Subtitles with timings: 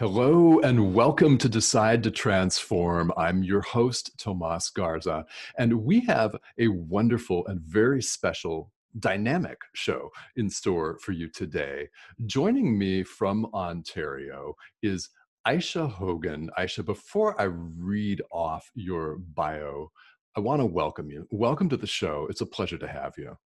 [0.00, 3.12] Hello and welcome to Decide to Transform.
[3.16, 5.24] I'm your host, Tomas Garza,
[5.56, 11.88] and we have a wonderful and very special dynamic show in store for you today.
[12.26, 15.10] Joining me from Ontario is
[15.46, 16.50] Aisha Hogan.
[16.58, 19.92] Aisha, before I read off your bio,
[20.36, 21.28] I want to welcome you.
[21.30, 22.26] Welcome to the show.
[22.28, 23.38] It's a pleasure to have you.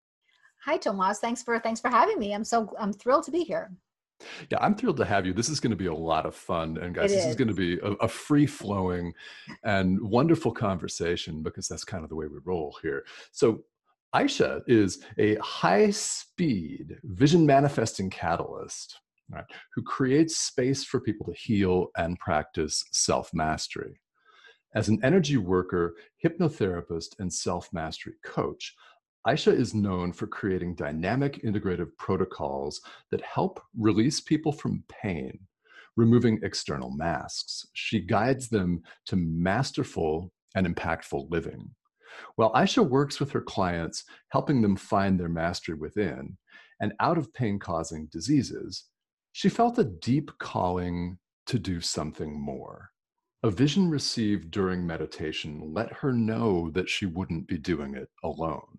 [0.64, 1.18] Hi, Tomas.
[1.18, 2.32] Thanks for thanks for having me.
[2.32, 3.70] I'm so I'm thrilled to be here.
[4.50, 5.32] Yeah, I'm thrilled to have you.
[5.32, 6.78] This is going to be a lot of fun.
[6.78, 7.30] And guys, it this is.
[7.30, 9.12] is going to be a, a free flowing
[9.64, 13.04] and wonderful conversation because that's kind of the way we roll here.
[13.32, 13.64] So,
[14.14, 18.98] Aisha is a high speed vision manifesting catalyst
[19.30, 19.44] right,
[19.74, 24.00] who creates space for people to heal and practice self mastery.
[24.74, 28.74] As an energy worker, hypnotherapist, and self mastery coach,
[29.26, 32.80] Aisha is known for creating dynamic integrative protocols
[33.10, 35.38] that help release people from pain,
[35.96, 37.66] removing external masks.
[37.74, 41.70] She guides them to masterful and impactful living.
[42.36, 46.36] While Aisha works with her clients, helping them find their mastery within
[46.80, 48.84] and out of pain causing diseases,
[49.32, 52.90] she felt a deep calling to do something more.
[53.42, 58.78] A vision received during meditation let her know that she wouldn't be doing it alone.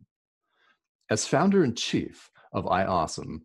[1.11, 3.39] As founder and chief of iAwesome,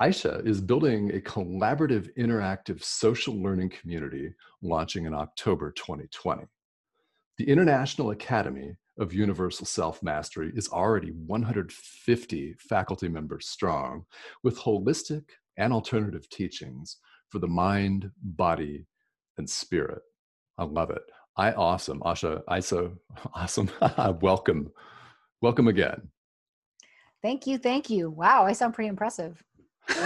[0.00, 4.32] Aisha is building a collaborative, interactive social learning community
[4.62, 6.44] launching in October 2020.
[7.36, 14.04] The International Academy of Universal Self Mastery is already 150 faculty members strong
[14.42, 15.24] with holistic
[15.58, 16.96] and alternative teachings
[17.28, 18.86] for the mind, body,
[19.36, 20.00] and spirit.
[20.56, 21.02] I love it.
[21.38, 22.00] iAwesome.
[22.00, 22.96] Asha, Aisha,
[23.34, 23.70] awesome.
[24.22, 24.72] Welcome.
[25.42, 26.08] Welcome again.
[27.22, 27.56] Thank you.
[27.56, 28.10] Thank you.
[28.10, 28.44] Wow.
[28.44, 29.42] I sound pretty impressive.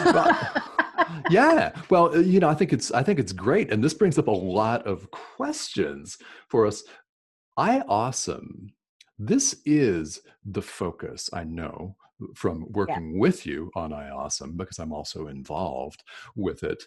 [1.31, 1.73] yeah.
[1.91, 3.73] Well, uh, you know, I think it's I think it's great.
[3.73, 6.19] And this brings up a lot of questions
[6.49, 6.85] for us.
[7.57, 8.73] i awesome
[9.19, 11.97] This is the focus, I know,
[12.35, 13.21] from working yeah.
[13.21, 16.03] with you on i awesome because I'm also involved
[16.35, 16.83] with it.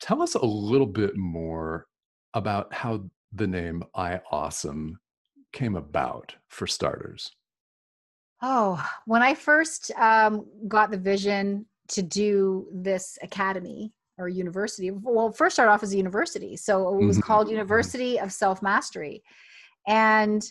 [0.00, 1.86] Tell us a little bit more
[2.34, 4.98] about how the name i awesome
[5.52, 7.32] came about for starters.
[8.42, 15.32] Oh, when I first um, got the vision to do this academy or university, well,
[15.32, 16.56] first started off as a university.
[16.56, 17.26] So it was mm-hmm.
[17.26, 17.50] called.
[17.50, 19.22] University of Self Mastery.
[19.86, 20.42] And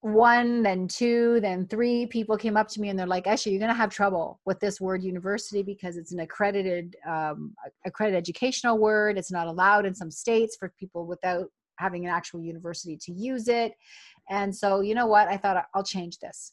[0.00, 3.58] one, then two, then three people came up to me and they're like, Aisha, you're
[3.58, 7.54] going to have trouble with this word university because it's an accredited, um,
[7.84, 9.18] accredited educational word.
[9.18, 11.46] It's not allowed in some states for people without
[11.78, 13.72] having an actual university to use it.
[14.30, 15.28] And so, you know what?
[15.28, 16.52] I thought I'll change this.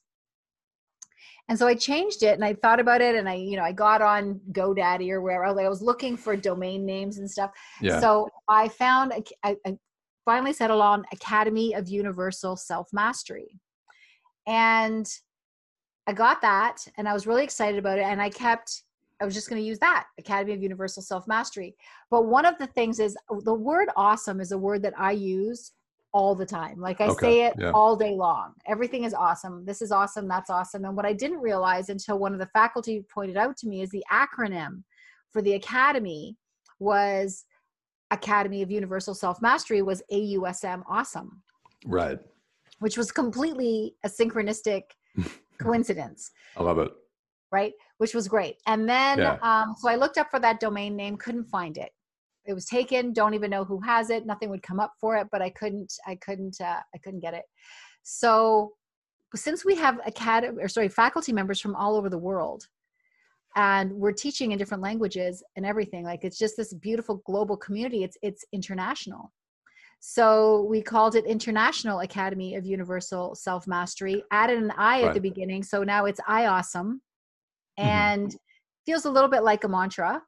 [1.48, 3.72] And so I changed it and I thought about it and I, you know, I
[3.72, 5.46] got on GoDaddy or wherever.
[5.46, 7.52] I was looking for domain names and stuff.
[7.82, 8.00] Yeah.
[8.00, 9.14] So I found,
[9.44, 9.78] I, I
[10.26, 13.60] finally settled on Academy of Universal Self Mastery.
[14.48, 15.08] And
[16.08, 18.06] I got that and I was really excited about it.
[18.06, 18.84] And I kept,
[19.22, 21.76] I was just going to use that Academy of Universal Self Mastery.
[22.10, 25.74] But one of the things is the word awesome is a word that I use
[26.16, 26.80] all the time.
[26.80, 27.26] Like I okay.
[27.26, 27.72] say it yeah.
[27.72, 28.54] all day long.
[28.68, 29.66] Everything is awesome.
[29.66, 30.30] This is awesome.
[30.30, 30.86] That's awesome.
[30.86, 33.90] And what I didn't realize until one of the faculty pointed out to me is
[33.90, 34.84] the acronym
[35.30, 36.38] for the academy
[36.80, 37.44] was
[38.12, 41.42] Academy of Universal Self Mastery was AUSM awesome.
[41.86, 42.18] Right.
[42.80, 44.84] Which was completely a synchronistic
[45.60, 46.32] coincidence.
[46.56, 46.92] I love it.
[47.52, 47.74] Right.
[47.98, 48.56] Which was great.
[48.68, 49.38] And then, yeah.
[49.42, 51.92] um, so I looked up for that domain name, couldn't find it
[52.46, 55.28] it was taken don't even know who has it nothing would come up for it
[55.32, 57.44] but i couldn't i couldn't uh, i couldn't get it
[58.04, 58.74] so
[59.36, 62.68] since we have academy or sorry faculty members from all over the world
[63.56, 68.04] and we're teaching in different languages and everything like it's just this beautiful global community
[68.04, 69.32] it's it's international
[70.00, 75.08] so we called it international academy of universal self mastery added an i right.
[75.08, 76.94] at the beginning so now it's i mm-hmm.
[77.78, 78.38] and mm-hmm.
[78.86, 80.22] feels a little bit like a mantra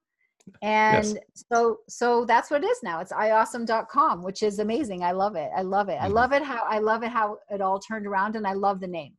[0.61, 1.45] and yes.
[1.51, 2.99] so so that's what it is now.
[2.99, 5.03] It's iawesome.com which is amazing.
[5.03, 5.49] I love it.
[5.55, 5.97] I love it.
[5.97, 6.05] Mm-hmm.
[6.05, 8.79] i love it how i love it how it all turned around and i love
[8.79, 9.13] the name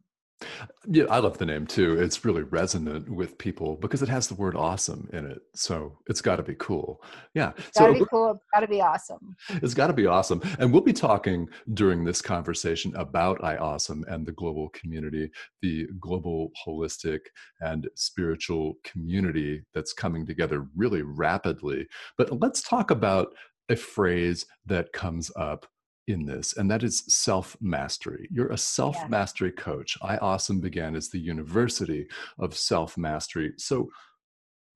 [0.87, 2.01] Yeah, I love the name too.
[2.01, 5.41] It's really resonant with people because it has the word awesome in it.
[5.55, 7.03] So it's got to be cool.
[7.35, 7.53] Yeah.
[7.57, 8.31] It's got to be cool.
[8.31, 9.37] It's got to be awesome.
[9.49, 10.41] It's got to be awesome.
[10.59, 15.31] And we'll be talking during this conversation about iAwesome and the global community,
[15.61, 17.21] the global holistic
[17.61, 21.87] and spiritual community that's coming together really rapidly.
[22.17, 23.35] But let's talk about
[23.69, 25.67] a phrase that comes up
[26.09, 28.29] in this, and that is self mastery.
[28.31, 29.63] You're a self mastery yeah.
[29.63, 29.99] coach.
[30.01, 32.09] iAwesome began as the University
[32.39, 33.53] of Self Mastery.
[33.59, 33.91] So,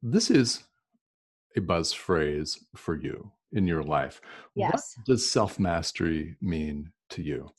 [0.02, 0.64] this is
[1.56, 4.20] a buzz phrase for you in your life.
[4.54, 4.94] Yes.
[4.96, 7.50] What does self mastery mean to you?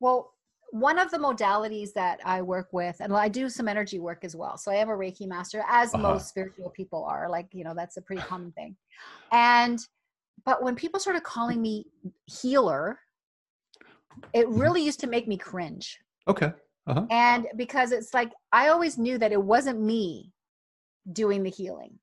[0.00, 0.32] Well,
[0.70, 4.34] one of the modalities that I work with, and I do some energy work as
[4.34, 4.56] well.
[4.56, 6.02] So I am a Reiki master, as uh-huh.
[6.02, 7.28] most spiritual people are.
[7.28, 8.76] Like, you know, that's a pretty common thing.
[9.32, 9.78] And
[10.44, 11.86] but when people started calling me
[12.26, 12.98] healer,
[14.32, 14.60] it mm-hmm.
[14.60, 15.98] really used to make me cringe.
[16.28, 16.52] Okay.
[16.86, 17.06] Uh-huh.
[17.10, 20.32] And because it's like I always knew that it wasn't me
[21.12, 21.98] doing the healing.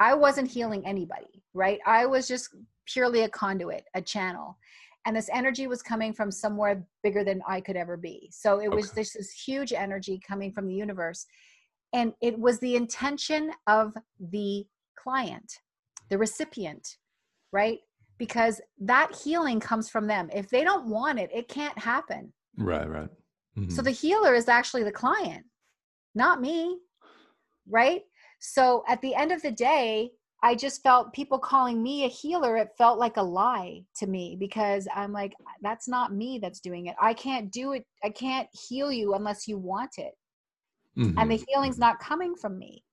[0.00, 1.78] I wasn't healing anybody, right?
[1.86, 2.54] I was just
[2.86, 4.56] purely a conduit, a channel.
[5.06, 8.28] And this energy was coming from somewhere bigger than I could ever be.
[8.32, 9.00] So it was okay.
[9.00, 11.26] this, this huge energy coming from the universe.
[11.92, 14.66] And it was the intention of the
[15.02, 15.60] client,
[16.10, 16.96] the recipient,
[17.52, 17.78] right?
[18.18, 20.28] Because that healing comes from them.
[20.34, 22.32] If they don't want it, it can't happen.
[22.56, 23.08] Right, right.
[23.56, 23.70] Mm-hmm.
[23.70, 25.44] So the healer is actually the client,
[26.14, 26.78] not me,
[27.68, 28.02] right?
[28.40, 30.10] So at the end of the day,
[30.42, 34.36] I just felt people calling me a healer, it felt like a lie to me
[34.38, 36.94] because I'm like, that's not me that's doing it.
[37.00, 37.84] I can't do it.
[38.04, 40.12] I can't heal you unless you want it.
[40.96, 41.18] Mm-hmm.
[41.18, 41.80] And the healing's mm-hmm.
[41.80, 42.84] not coming from me.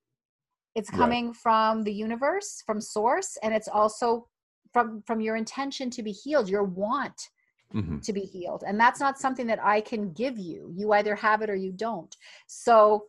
[0.73, 1.35] It's coming right.
[1.37, 4.27] from the universe, from source, and it's also
[4.75, 7.29] from from your intention to be healed your want
[7.73, 7.99] mm-hmm.
[7.99, 8.65] to be healed.
[8.67, 10.69] And that's not something that i can give you.
[10.75, 12.13] You either have it or you don't.
[12.47, 13.05] So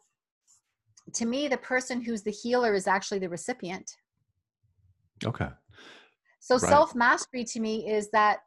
[1.15, 3.97] to me the person who's the healer is actually the recipient.
[5.25, 5.49] Okay.
[6.39, 6.69] So right.
[6.69, 8.39] self mastery to me is that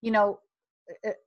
[0.00, 0.38] you know
[1.04, 1.18] uh,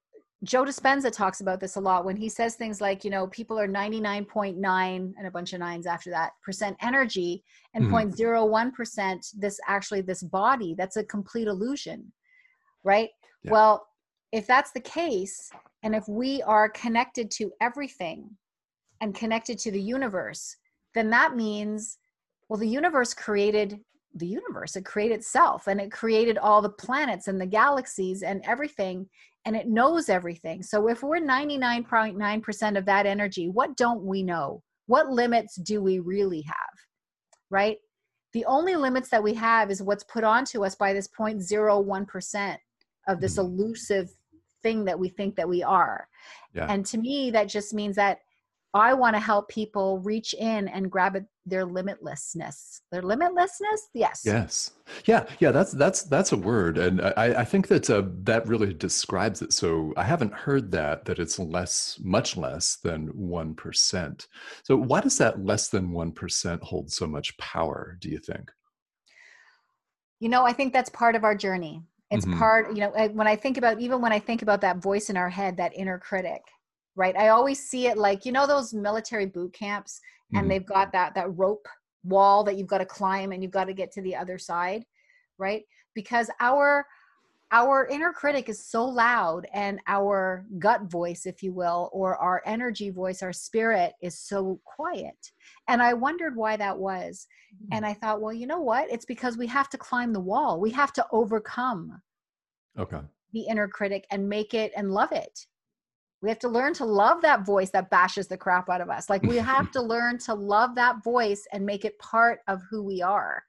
[0.44, 3.60] Joe Dispenza talks about this a lot when he says things like, you know, people
[3.60, 4.56] are 99.9
[5.16, 7.44] and a bunch of nines after that percent energy
[7.76, 8.20] and mm-hmm.
[8.20, 10.74] 0.01% this actually this body.
[10.76, 12.12] That's a complete illusion.
[12.84, 13.10] Right?
[13.44, 13.52] Yeah.
[13.52, 13.88] Well,
[14.32, 15.52] if that's the case,
[15.84, 18.30] and if we are connected to everything
[19.02, 20.56] and connected to the universe,
[20.94, 21.98] then that means,
[22.50, 23.80] well, the universe created
[24.16, 24.76] the universe.
[24.76, 29.08] It created itself and it created all the planets and the galaxies and everything
[29.46, 30.62] and it knows everything.
[30.62, 34.62] So if we're 99.9% of that energy, what don't we know?
[34.86, 36.56] What limits do we really have?
[37.50, 37.78] Right?
[38.34, 42.58] The only limits that we have is what's put onto us by this 0.01%
[43.08, 43.42] of this mm-hmm.
[43.42, 44.10] elusive
[44.64, 46.08] thing that we think that we are.
[46.54, 46.68] Yeah.
[46.70, 48.20] And to me, that just means that
[48.74, 52.80] I want to help people reach in and grab it, their limitlessness.
[52.92, 54.22] Their limitlessness, yes.
[54.24, 54.72] Yes,
[55.06, 55.52] yeah, yeah.
[55.52, 59.52] That's that's that's a word, and I, I think that uh, that really describes it.
[59.52, 64.28] So I haven't heard that that it's less, much less than one percent.
[64.64, 67.98] So why does that less than one percent hold so much power?
[68.00, 68.52] Do you think?
[70.22, 71.82] You know, I think that's part of our journey.
[72.10, 72.40] It's mm-hmm.
[72.40, 72.74] part.
[72.74, 75.30] You know, when I think about even when I think about that voice in our
[75.30, 76.42] head, that inner critic
[76.96, 77.16] right?
[77.18, 80.00] I always see it like you know those military boot camps
[80.34, 80.50] and mm-hmm.
[80.50, 81.68] they've got that that rope
[82.04, 84.84] wall that you've got to climb and you've got to get to the other side
[85.42, 85.64] right?
[85.94, 86.86] Because our
[87.54, 92.42] our inner critic is so loud and our gut voice if you will or our
[92.46, 95.18] energy voice our spirit is so quiet.
[95.68, 97.28] And i wondered why that was.
[97.54, 97.74] Mm-hmm.
[97.74, 98.90] and i thought well you know what?
[98.90, 100.62] It's because we have to climb the wall.
[100.62, 102.02] We have to overcome
[102.80, 103.02] okay.
[103.34, 105.48] the inner critic and make it and love it
[106.22, 109.10] we have to learn to love that voice that bashes the crap out of us.
[109.10, 112.84] Like we have to learn to love that voice and make it part of who
[112.84, 113.44] we are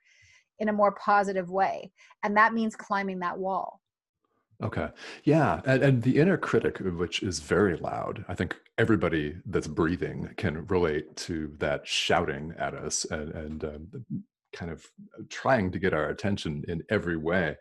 [0.59, 1.93] in a more positive way.
[2.23, 3.81] And that means climbing that wall.
[4.63, 4.89] Okay.
[5.25, 5.61] Yeah.
[5.67, 10.67] And, and, the inner critic, which is very loud, I think everybody that's breathing can
[10.69, 13.89] relate to that shouting at us and, and um,
[14.53, 14.87] kind of
[15.31, 17.57] trying to get our attention in every way.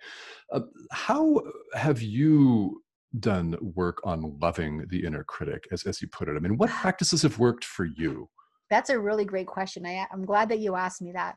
[0.51, 1.41] Uh, how
[1.74, 2.84] have you
[3.20, 6.36] done work on loving the inner critic, as, as you put it?
[6.36, 6.80] I mean, what ah.
[6.82, 8.30] practices have worked for you?
[8.70, 9.86] That's a really great question.
[9.86, 11.36] I, I'm glad that you asked me that.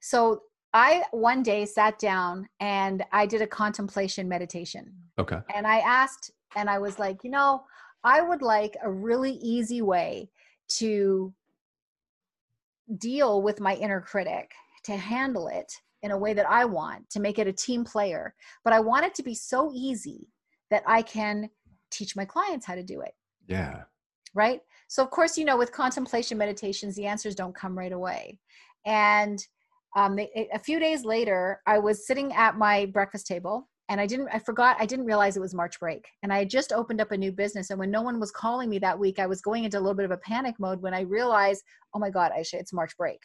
[0.00, 0.42] So,
[0.74, 4.92] I one day sat down and I did a contemplation meditation.
[5.18, 5.38] Okay.
[5.54, 7.64] And I asked, and I was like, you know,
[8.04, 10.30] I would like a really easy way
[10.76, 11.32] to
[12.98, 14.52] deal with my inner critic,
[14.84, 18.34] to handle it in a way that I want to make it a team player.
[18.64, 20.28] But I want it to be so easy
[20.70, 21.50] that I can
[21.90, 23.12] teach my clients how to do it.
[23.46, 23.82] Yeah.
[24.34, 24.60] right?
[24.88, 28.38] So, of course, you know, with contemplation meditations, the answers don't come right away.
[28.86, 29.44] And
[29.96, 34.06] um, they, a few days later, I was sitting at my breakfast table and I
[34.06, 36.06] didn't, I forgot, I didn't realize it was March break.
[36.22, 37.70] And I had just opened up a new business.
[37.70, 39.94] And when no one was calling me that week, I was going into a little
[39.94, 41.62] bit of a panic mode when I realized,
[41.94, 43.18] oh my God, Aisha, it's March break.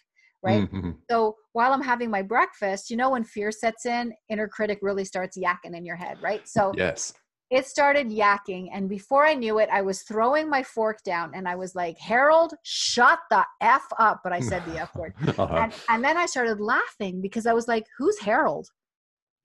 [0.43, 0.69] Right.
[0.69, 0.91] Mm-hmm.
[1.09, 5.05] So while I'm having my breakfast, you know, when fear sets in, inner critic really
[5.05, 6.17] starts yakking in your head.
[6.21, 6.47] Right.
[6.47, 7.13] So, yes
[7.53, 11.47] it started yakking and before i knew it i was throwing my fork down and
[11.47, 15.55] i was like harold shut the f up but i said the f word uh-huh.
[15.55, 18.67] and, and then i started laughing because i was like who's harold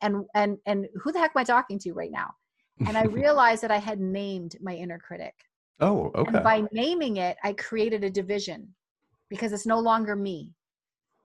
[0.00, 2.30] and and and who the heck am i talking to right now
[2.86, 5.34] and i realized that i had named my inner critic
[5.80, 8.66] oh okay and by naming it i created a division
[9.28, 10.54] because it's no longer me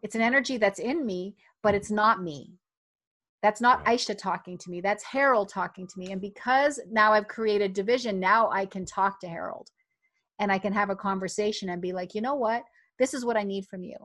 [0.04, 2.54] it's an energy that's in me but it's not me
[3.44, 4.80] that's not Aisha talking to me.
[4.80, 6.14] That's Harold talking to me.
[6.14, 9.68] And because now I've created division, now I can talk to Harold
[10.40, 12.64] and I can have a conversation and be like, you know what?
[13.00, 13.98] This is what I need from you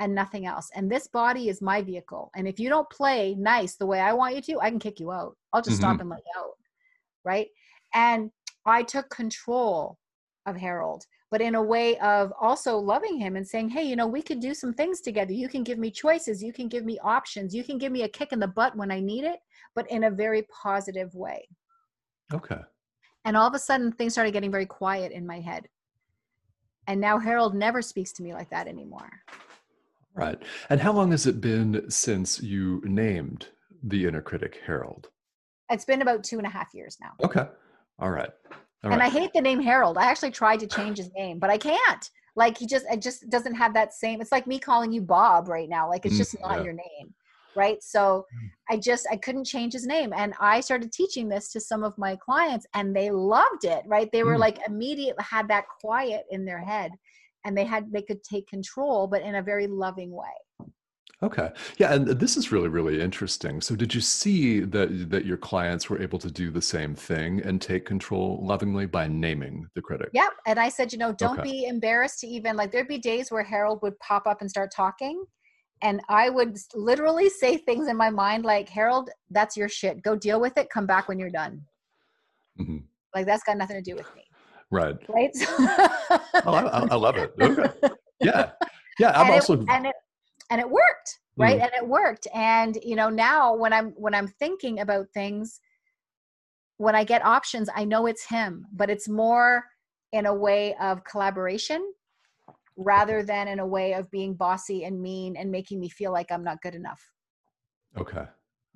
[0.00, 0.70] and nothing else.
[0.74, 2.30] And this body is my vehicle.
[2.34, 5.00] And if you don't play nice the way I want you to, I can kick
[5.00, 5.36] you out.
[5.52, 5.90] I'll just mm-hmm.
[5.90, 6.54] stop and let you out.
[7.26, 7.48] Right.
[7.92, 8.30] And
[8.64, 9.98] I took control
[10.46, 14.06] of Harold but in a way of also loving him and saying, hey, you know,
[14.06, 15.32] we could do some things together.
[15.32, 16.42] You can give me choices.
[16.42, 17.54] You can give me options.
[17.54, 19.38] You can give me a kick in the butt when I need it,
[19.74, 21.46] but in a very positive way.
[22.32, 22.60] Okay.
[23.24, 25.68] And all of a sudden, things started getting very quiet in my head.
[26.86, 29.10] And now Harold never speaks to me like that anymore.
[30.14, 30.42] Right.
[30.70, 33.48] And how long has it been since you named
[33.82, 35.10] the inner critic Harold?
[35.70, 37.10] It's been about two and a half years now.
[37.22, 37.46] Okay.
[37.98, 38.30] All right.
[38.84, 39.12] All and right.
[39.12, 39.98] I hate the name Harold.
[39.98, 42.10] I actually tried to change his name, but I can't.
[42.36, 45.48] Like he just it just doesn't have that same it's like me calling you Bob
[45.48, 45.88] right now.
[45.88, 46.64] Like it's mm, just mm, not yeah.
[46.64, 47.14] your name.
[47.56, 47.82] Right.
[47.82, 48.50] So mm.
[48.70, 50.12] I just I couldn't change his name.
[50.16, 53.82] And I started teaching this to some of my clients and they loved it.
[53.86, 54.08] Right.
[54.12, 54.40] They were mm.
[54.40, 56.92] like immediate had that quiet in their head
[57.44, 60.26] and they had they could take control, but in a very loving way.
[61.22, 61.50] Okay.
[61.78, 63.60] Yeah, and this is really really interesting.
[63.60, 67.40] So did you see that that your clients were able to do the same thing
[67.42, 70.10] and take control lovingly by naming the critic?
[70.12, 70.30] Yep.
[70.46, 71.50] And I said, you know, don't okay.
[71.50, 74.70] be embarrassed to even like there'd be days where Harold would pop up and start
[74.74, 75.24] talking
[75.82, 80.02] and I would literally say things in my mind like, "Harold, that's your shit.
[80.02, 80.70] Go deal with it.
[80.70, 81.62] Come back when you're done."
[82.60, 82.78] Mm-hmm.
[83.14, 84.22] Like that's got nothing to do with me.
[84.70, 84.96] Right.
[85.08, 85.30] Right.
[86.44, 87.32] oh, I, I, love it.
[87.40, 87.70] Okay.
[88.20, 88.50] Yeah.
[88.98, 89.12] Yeah.
[89.12, 89.60] I'm and also.
[89.60, 89.94] It, and it
[90.50, 91.58] and it worked right?
[91.58, 91.62] Mm.
[91.62, 92.26] and it worked.
[92.34, 95.60] And you know now when i'm when i'm thinking about things
[96.76, 99.64] when i get options i know it's him but it's more
[100.12, 101.92] in a way of collaboration
[102.76, 106.30] rather than in a way of being bossy and mean and making me feel like
[106.30, 107.00] i'm not good enough.
[107.96, 108.24] Okay.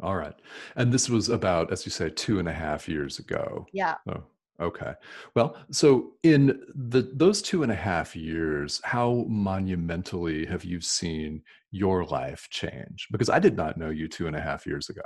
[0.02, 0.34] All right.
[0.74, 3.66] And this was about as you say two and a half years ago.
[3.72, 3.96] Yeah.
[4.08, 4.24] Oh
[4.60, 4.92] Okay.
[5.34, 11.42] Well, so in the those two and a half years, how monumentally have you seen
[11.72, 13.08] your life change?
[13.10, 15.02] Because I did not know you two and a half years ago.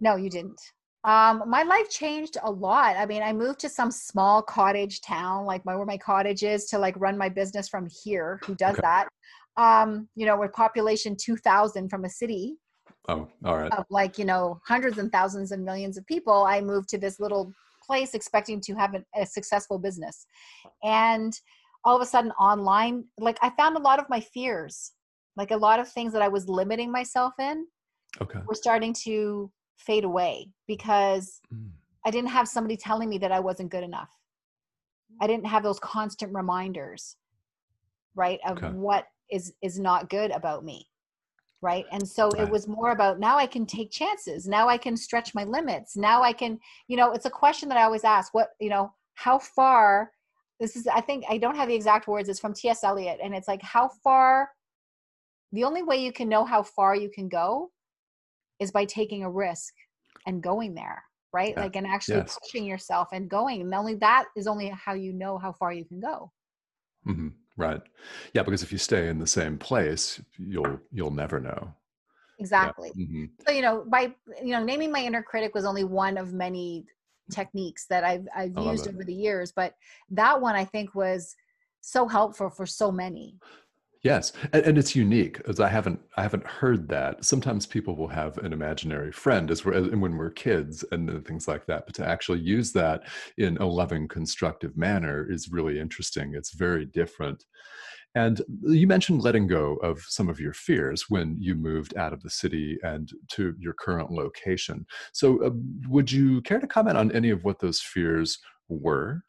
[0.00, 0.60] No, you didn't.
[1.04, 2.96] Um, my life changed a lot.
[2.96, 6.64] I mean, I moved to some small cottage town, like my, where my cottage is,
[6.66, 8.40] to like run my business from here.
[8.46, 8.80] Who does okay.
[8.82, 9.08] that?
[9.58, 12.56] Um, you know, with population two thousand from a city.
[13.06, 13.72] Oh, all right.
[13.72, 17.20] Of like you know hundreds and thousands and millions of people, I moved to this
[17.20, 17.52] little
[17.84, 20.26] place expecting to have a, a successful business
[20.82, 21.38] and
[21.84, 24.92] all of a sudden online like i found a lot of my fears
[25.36, 27.66] like a lot of things that i was limiting myself in
[28.20, 28.40] okay.
[28.46, 31.68] were starting to fade away because mm.
[32.04, 34.10] i didn't have somebody telling me that i wasn't good enough
[35.20, 37.16] i didn't have those constant reminders
[38.14, 38.68] right of okay.
[38.68, 40.86] what is is not good about me
[41.64, 42.42] right and so right.
[42.42, 45.96] it was more about now i can take chances now i can stretch my limits
[45.96, 48.92] now i can you know it's a question that i always ask what you know
[49.14, 50.10] how far
[50.60, 53.34] this is i think i don't have the exact words it's from ts eliot and
[53.34, 54.50] it's like how far
[55.54, 57.70] the only way you can know how far you can go
[58.60, 59.72] is by taking a risk
[60.26, 61.62] and going there right yeah.
[61.62, 62.38] like and actually yes.
[62.42, 65.84] pushing yourself and going and only that is only how you know how far you
[65.84, 66.30] can go
[67.06, 67.28] mm-hmm.
[67.56, 67.80] Right.
[68.32, 71.72] Yeah, because if you stay in the same place, you'll you'll never know.
[72.40, 72.90] Exactly.
[72.94, 73.04] Yeah.
[73.04, 73.24] Mm-hmm.
[73.46, 76.84] So you know, by you know, naming my inner critic was only one of many
[77.30, 79.74] techniques that I've I've used over the years, but
[80.10, 81.34] that one I think was
[81.80, 83.38] so helpful for so many.
[84.04, 87.24] Yes, and, and, it's unique as I haven't I haven't heard that.
[87.24, 91.48] Sometimes people will have an imaginary friend as we're as, when we're kids and things
[91.48, 91.86] like that.
[91.86, 93.04] But to actually use that
[93.38, 96.34] in a loving, constructive manner is really interesting.
[96.34, 97.46] It's very different.
[98.14, 102.22] And you mentioned letting go of some of your fears when you moved out of
[102.22, 104.84] the city and to your current location.
[105.12, 105.50] So, uh,
[105.88, 109.22] would you care to comment on any of what those fears were?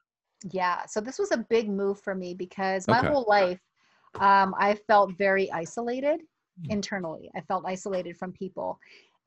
[0.52, 0.86] Yeah.
[0.86, 3.08] So this was a big move for me because my okay.
[3.08, 3.60] whole life
[4.20, 6.22] um, I felt very isolated
[6.64, 6.72] hmm.
[6.72, 7.30] internally.
[7.36, 8.80] I felt isolated from people.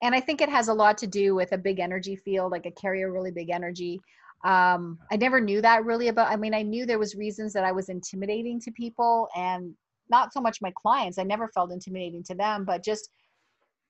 [0.02, 2.66] And I think it has a lot to do with a big energy field, like
[2.66, 4.00] I carry a really big energy.
[4.44, 7.64] Um, I never knew that really about, I mean, I knew there was reasons that
[7.64, 9.74] I was intimidating to people and
[10.08, 11.18] not so much my clients.
[11.18, 13.10] I never felt intimidating to them, but just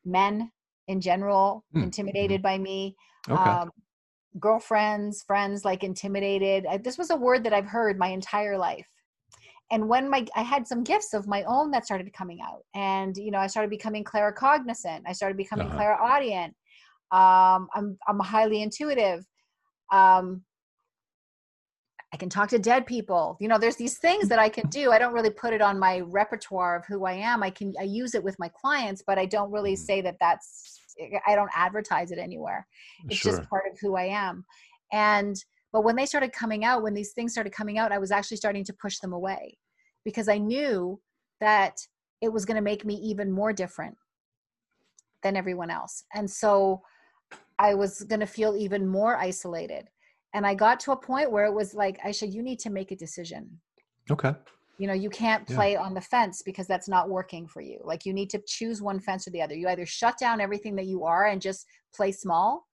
[0.06, 0.50] men
[0.88, 1.82] in general, mm.
[1.82, 2.96] intimidated by me.
[3.28, 3.40] Okay.
[3.40, 3.70] Um,
[4.40, 6.64] girlfriends, friends, like intimidated.
[6.66, 8.88] I, this was a word that I've heard my entire life.
[9.70, 13.16] And when my I had some gifts of my own that started coming out, and
[13.16, 15.02] you know, I started becoming claircognizant.
[15.06, 15.76] I started becoming uh-huh.
[15.76, 16.54] clairaudient.
[17.10, 19.24] Um, I'm I'm highly intuitive.
[19.92, 20.42] Um,
[22.12, 23.36] I can talk to dead people.
[23.40, 24.92] You know, there's these things that I can do.
[24.92, 27.42] I don't really put it on my repertoire of who I am.
[27.42, 29.84] I can I use it with my clients, but I don't really mm-hmm.
[29.84, 30.80] say that that's
[31.26, 32.66] I don't advertise it anywhere.
[33.08, 33.36] It's sure.
[33.36, 34.44] just part of who I am.
[34.92, 35.36] And
[35.72, 38.38] but when they started coming out, when these things started coming out, I was actually
[38.38, 39.58] starting to push them away
[40.04, 41.00] because I knew
[41.40, 41.76] that
[42.20, 43.96] it was going to make me even more different
[45.22, 46.04] than everyone else.
[46.14, 46.82] And so
[47.58, 49.88] I was going to feel even more isolated.
[50.34, 52.90] And I got to a point where it was like, Aisha, you need to make
[52.90, 53.60] a decision.
[54.10, 54.34] Okay
[54.78, 55.82] you know you can't play yeah.
[55.82, 59.00] on the fence because that's not working for you like you need to choose one
[59.00, 62.12] fence or the other you either shut down everything that you are and just play
[62.12, 62.66] small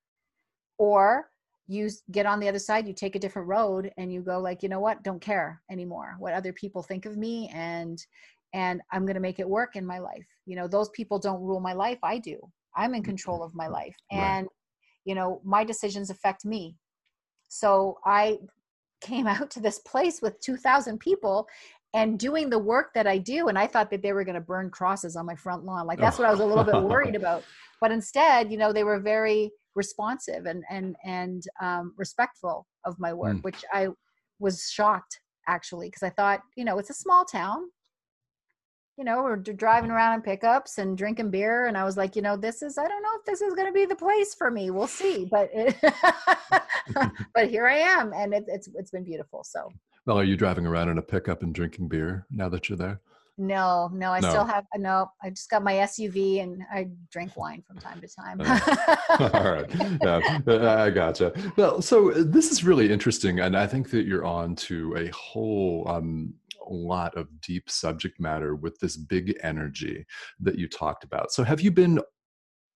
[0.78, 1.30] or
[1.68, 4.62] you get on the other side you take a different road and you go like
[4.62, 8.06] you know what don't care anymore what other people think of me and
[8.54, 11.42] and i'm going to make it work in my life you know those people don't
[11.42, 12.40] rule my life i do
[12.76, 13.10] i'm in mm-hmm.
[13.10, 14.52] control of my life and right.
[15.06, 16.76] you know my decisions affect me
[17.48, 18.38] so i
[19.02, 21.48] came out to this place with 2000 people
[21.94, 23.48] and doing the work that I do.
[23.48, 25.88] And I thought that they were going to burn crosses on my front lawn.
[25.88, 27.20] Like that's what I was a little bit worried oh.
[27.20, 27.44] about.
[27.80, 33.14] But instead, you know, they were very responsive and and and um, respectful of my
[33.14, 33.44] work, mm.
[33.44, 33.90] which I
[34.40, 37.64] was shocked actually because I thought, you know, it's a small town.
[38.98, 42.22] You know, we're driving around in pickups and drinking beer, and I was like, you
[42.22, 44.50] know, this is I don't know if this is going to be the place for
[44.50, 44.72] me.
[44.72, 45.76] We'll see, but it,
[47.34, 49.44] but here I am, and it, it's it's been beautiful.
[49.44, 49.70] So
[50.06, 53.02] well, are you driving around in a pickup and drinking beer now that you're there?
[53.38, 54.30] No, no, I no.
[54.30, 55.12] still have no.
[55.22, 58.40] I just got my SUV and I drink wine from time to time.
[58.40, 59.70] All right,
[60.02, 61.34] yeah, uh, I gotcha.
[61.58, 65.08] Well, so uh, this is really interesting, and I think that you're on to a
[65.10, 66.34] whole um,
[66.70, 70.06] lot of deep subject matter with this big energy
[70.40, 71.34] that you talked about.
[71.34, 72.00] So, have you been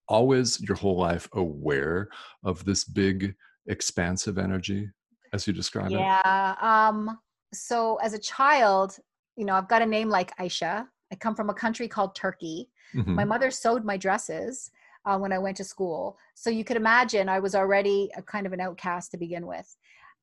[0.10, 2.10] always your whole life aware
[2.43, 3.34] of this big,
[3.67, 4.89] expansive energy?
[5.34, 6.22] as you describe yeah, it?
[6.26, 6.56] Yeah.
[6.62, 7.17] Um,
[7.54, 8.98] so as a child,
[9.39, 10.86] you know, I've got a name like Aisha.
[11.13, 12.69] I come from a country called Turkey.
[12.93, 13.15] Mm-hmm.
[13.15, 14.69] My mother sewed my dresses
[15.06, 16.17] uh, when I went to school.
[16.36, 19.78] So you could imagine I was already a kind of an outcast to begin with.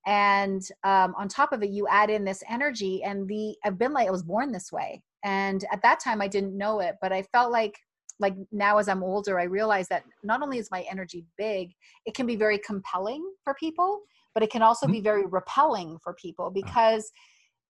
[0.07, 3.95] And um, on top of it, you add in this energy, and the I've been
[3.95, 5.03] like I was born this way.
[5.25, 7.75] And at that time, I didn't know it, but I felt like
[8.21, 11.73] like now as I'm older, I realize that not only is my energy big,
[12.05, 14.03] it can be very compelling for people
[14.37, 14.97] but it can also mm-hmm.
[14.97, 17.11] be very repelling for people because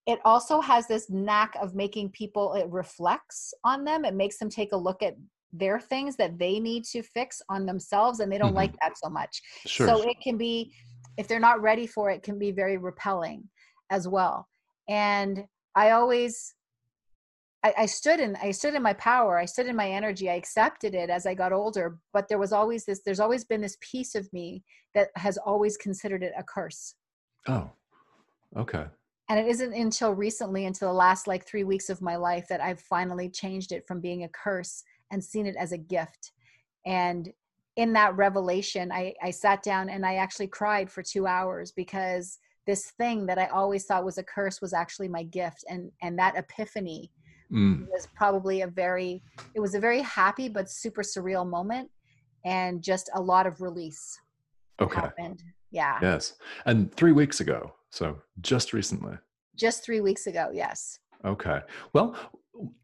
[0.06, 4.48] it also has this knack of making people it reflects on them it makes them
[4.48, 5.14] take a look at
[5.52, 8.56] their things that they need to fix on themselves and they don't mm-hmm.
[8.56, 9.86] like that so much sure.
[9.86, 10.72] so it can be
[11.16, 13.42] if they're not ready for it can be very repelling
[13.90, 14.46] as well
[14.88, 16.54] and i always
[17.64, 19.38] I, I, stood in I stood in my power.
[19.38, 20.30] I stood in my energy.
[20.30, 21.98] I accepted it as I got older.
[22.12, 23.00] But there was always this.
[23.04, 24.62] There's always been this piece of me
[24.94, 26.94] that has always considered it a curse.
[27.48, 27.68] Oh,
[28.56, 28.84] okay.
[29.28, 32.60] And it isn't until recently, until the last like three weeks of my life, that
[32.60, 36.32] I've finally changed it from being a curse and seen it as a gift.
[36.84, 37.32] And
[37.76, 42.38] in that revelation, I, I sat down and I actually cried for two hours because
[42.66, 45.64] this thing that I always thought was a curse was actually my gift.
[45.68, 47.10] And and that epiphany
[47.52, 47.86] mm.
[47.88, 49.22] was probably a very
[49.54, 51.90] it was a very happy but super surreal moment
[52.44, 54.18] and just a lot of release
[54.80, 55.42] okay happened.
[55.70, 56.34] yeah yes
[56.66, 59.14] and three weeks ago so just recently
[59.55, 61.61] just three weeks ago yes okay
[61.92, 62.16] well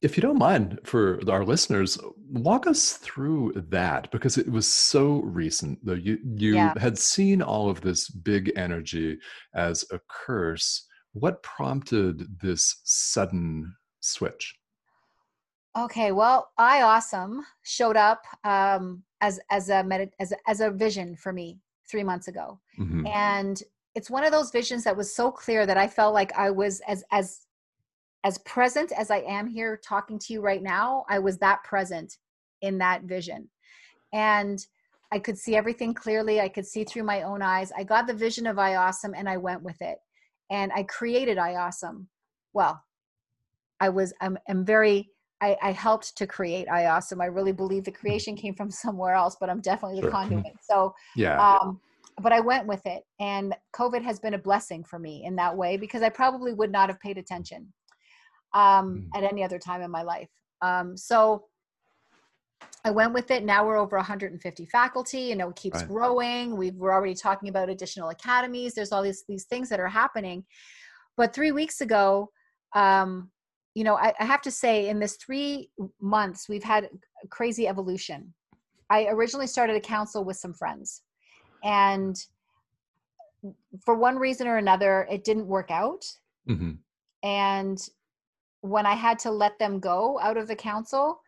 [0.03, 1.99] if you don't mind for our listeners
[2.31, 6.75] walk us through that because it was so recent though you you yeah.
[6.79, 9.19] had seen all of this big energy
[9.55, 14.55] as a curse what prompted this sudden switch?
[15.77, 20.71] Okay, well, I awesome showed up um, as as a med- as a, as a
[20.71, 21.61] vision for me
[21.91, 23.07] three months ago, mm-hmm.
[23.07, 23.62] and
[23.94, 26.81] it's one of those visions that was so clear that I felt like I was
[26.88, 27.46] as as
[28.24, 31.05] as present as I am here talking to you right now.
[31.09, 32.18] I was that present
[32.61, 33.48] in that vision,
[34.12, 34.64] and
[35.11, 36.40] I could see everything clearly.
[36.40, 37.72] I could see through my own eyes.
[37.76, 39.98] I got the vision of I awesome, and I went with it
[40.52, 42.07] and I created I Awesome.
[42.52, 42.81] Well,
[43.81, 47.20] I was I'm, I'm very I, I, helped to create I Awesome.
[47.20, 50.12] I really believe the creation came from somewhere else, but I'm definitely the sure.
[50.12, 50.52] conduit.
[50.62, 51.40] So yeah.
[51.42, 51.81] Um,
[52.20, 55.57] but I went with it, and COVID has been a blessing for me in that
[55.57, 57.72] way because I probably would not have paid attention
[58.55, 59.18] um, mm.
[59.18, 60.29] at any other time in my life.
[60.61, 61.44] Um, so
[62.85, 63.44] I went with it.
[63.44, 65.20] Now we're over 150 faculty.
[65.20, 65.88] You know, it keeps right.
[65.88, 66.57] growing.
[66.57, 68.75] we are already talking about additional academies.
[68.75, 70.44] There's all these these things that are happening.
[71.16, 72.31] But three weeks ago,
[72.75, 73.31] um,
[73.75, 75.70] you know, I, I have to say, in this three
[76.01, 76.88] months, we've had
[77.31, 78.35] crazy evolution.
[78.90, 81.03] I originally started a council with some friends,
[81.62, 82.16] and
[83.85, 86.05] for one reason or another, it didn't work out.
[86.48, 86.72] Mm-hmm.
[87.22, 87.88] And
[88.61, 91.20] when I had to let them go out of the council,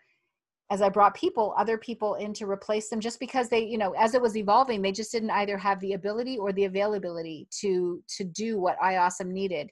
[0.70, 3.92] as I brought people, other people in to replace them, just because they, you know,
[3.92, 8.02] as it was evolving, they just didn't either have the ability or the availability to
[8.16, 9.70] to do what iAwesome needed.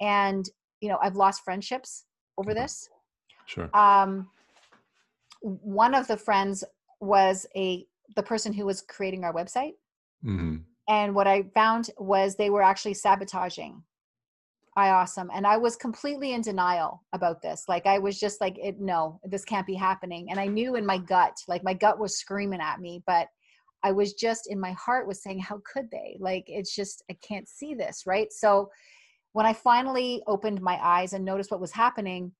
[0.00, 0.48] And
[0.80, 2.04] you know, I've lost friendships
[2.38, 2.62] over mm-hmm.
[2.62, 2.88] this.
[3.46, 3.68] Sure.
[3.76, 4.28] Um,
[5.42, 6.64] one of the friends
[7.00, 7.86] was a
[8.16, 9.74] the person who was creating our website,
[10.24, 10.56] mm-hmm.
[10.88, 13.82] and what I found was they were actually sabotaging
[14.76, 15.28] iAwesome.
[15.34, 17.64] And I was completely in denial about this.
[17.68, 20.30] Like I was just like, it no, this can't be happening.
[20.30, 23.28] And I knew in my gut, like my gut was screaming at me, but
[23.82, 26.16] I was just in my heart was saying, how could they?
[26.20, 28.32] Like it's just I can't see this, right?
[28.32, 28.70] So
[29.32, 32.32] when I finally opened my eyes and noticed what was happening,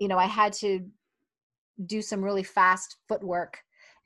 [0.00, 0.80] you know, I had to
[1.86, 3.58] do some really fast footwork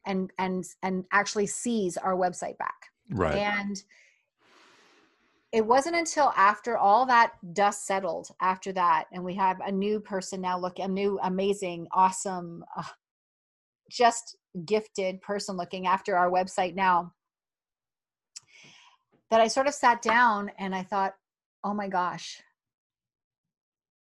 [0.09, 2.87] and and and actually seize our website back.
[3.11, 3.37] Right.
[3.37, 3.81] And
[5.53, 9.99] it wasn't until after all that dust settled after that and we have a new
[9.99, 12.83] person now look a new amazing awesome uh,
[13.91, 17.13] just gifted person looking after our website now
[19.31, 21.15] that i sort of sat down and i thought
[21.65, 22.43] oh my gosh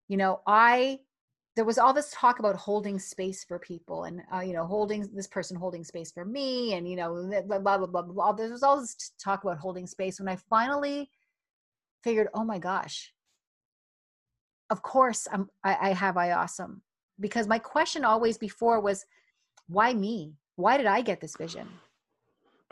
[0.06, 1.00] you know i
[1.56, 5.08] there was all this talk about holding space for people and uh, you know holding
[5.14, 8.32] this person holding space for me and you know blah blah blah blah, blah.
[8.32, 11.08] there was all this talk about holding space when i finally
[12.04, 13.12] figured, oh my gosh,
[14.70, 16.80] of course I'm, I, I have iAwesome.
[17.18, 19.06] Because my question always before was,
[19.66, 20.34] why me?
[20.56, 21.66] Why did I get this vision?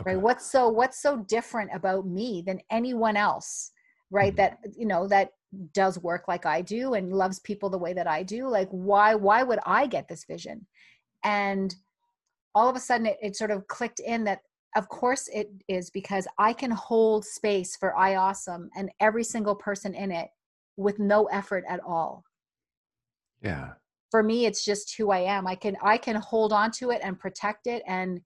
[0.00, 0.14] Okay.
[0.14, 0.20] Right?
[0.20, 3.70] What's so what's so different about me than anyone else?
[4.12, 4.36] Right?
[4.36, 4.36] Mm-hmm.
[4.36, 5.32] That you know that
[5.74, 8.48] does work like I do and loves people the way that I do.
[8.48, 10.66] Like why why would I get this vision?
[11.24, 11.74] And
[12.54, 14.40] all of a sudden it, it sort of clicked in that
[14.76, 19.54] of course it is because I can hold space for i awesome and every single
[19.54, 20.28] person in it
[20.76, 22.24] with no effort at all.
[23.42, 23.72] Yeah.
[24.10, 25.46] For me it's just who I am.
[25.46, 28.20] I can I can hold on to it and protect it and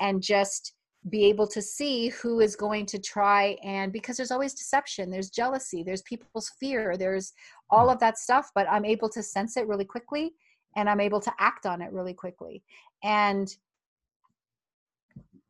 [0.00, 0.74] and just
[1.10, 5.30] be able to see who is going to try and because there's always deception, there's
[5.30, 7.32] jealousy, there's people's fear, there's
[7.70, 7.92] all mm.
[7.92, 10.32] of that stuff, but I'm able to sense it really quickly
[10.76, 12.62] and I'm able to act on it really quickly.
[13.02, 13.52] And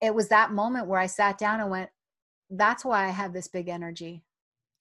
[0.00, 1.90] it was that moment where I sat down and went,
[2.50, 4.22] that's why I have this big energy.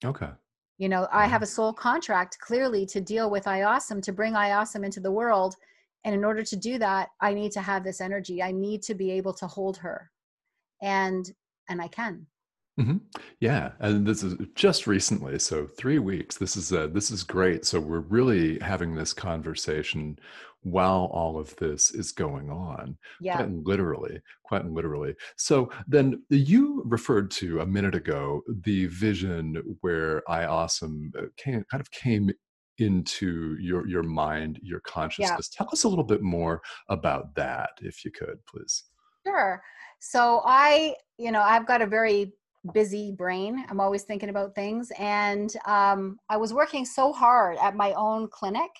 [0.04, 0.30] Okay.
[0.78, 4.84] You know, I have a soul contract clearly to deal with iAwesome, to bring iAwesome
[4.84, 5.54] into the world.
[6.04, 8.42] And in order to do that, I need to have this energy.
[8.42, 10.10] I need to be able to hold her.
[10.82, 11.30] And
[11.68, 12.26] and I can.
[12.80, 12.96] Mm-hmm.
[13.40, 16.38] Yeah, and this is just recently, so three weeks.
[16.38, 17.66] This is uh, this is great.
[17.66, 20.18] So we're really having this conversation
[20.62, 22.96] while all of this is going on.
[23.20, 25.14] Yeah, quite literally, quite literally.
[25.36, 31.80] So then you referred to a minute ago the vision where I awesome came, kind
[31.80, 32.30] of came
[32.78, 35.50] into your your mind, your consciousness.
[35.52, 35.58] Yeah.
[35.58, 38.84] Tell us a little bit more about that, if you could, please.
[39.26, 39.62] Sure.
[40.04, 42.32] So I, you know, I've got a very
[42.74, 43.64] busy brain.
[43.70, 44.90] I'm always thinking about things.
[44.98, 48.70] And um, I was working so hard at my own clinic,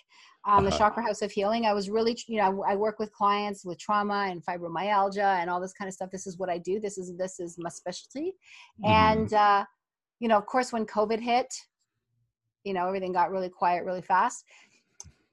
[0.48, 0.78] um, the uh-huh.
[0.78, 1.64] Chakra House of Healing.
[1.64, 5.48] I was really, you know, I, I work with clients with trauma and fibromyalgia and
[5.48, 6.11] all this kind of stuff.
[6.11, 6.80] This is what I do.
[6.80, 8.35] This is this is my specialty.
[8.85, 8.90] Mm-hmm.
[8.90, 9.64] And uh,
[10.18, 11.54] you know, of course, when COVID hit,
[12.64, 14.44] you know, everything got really quiet really fast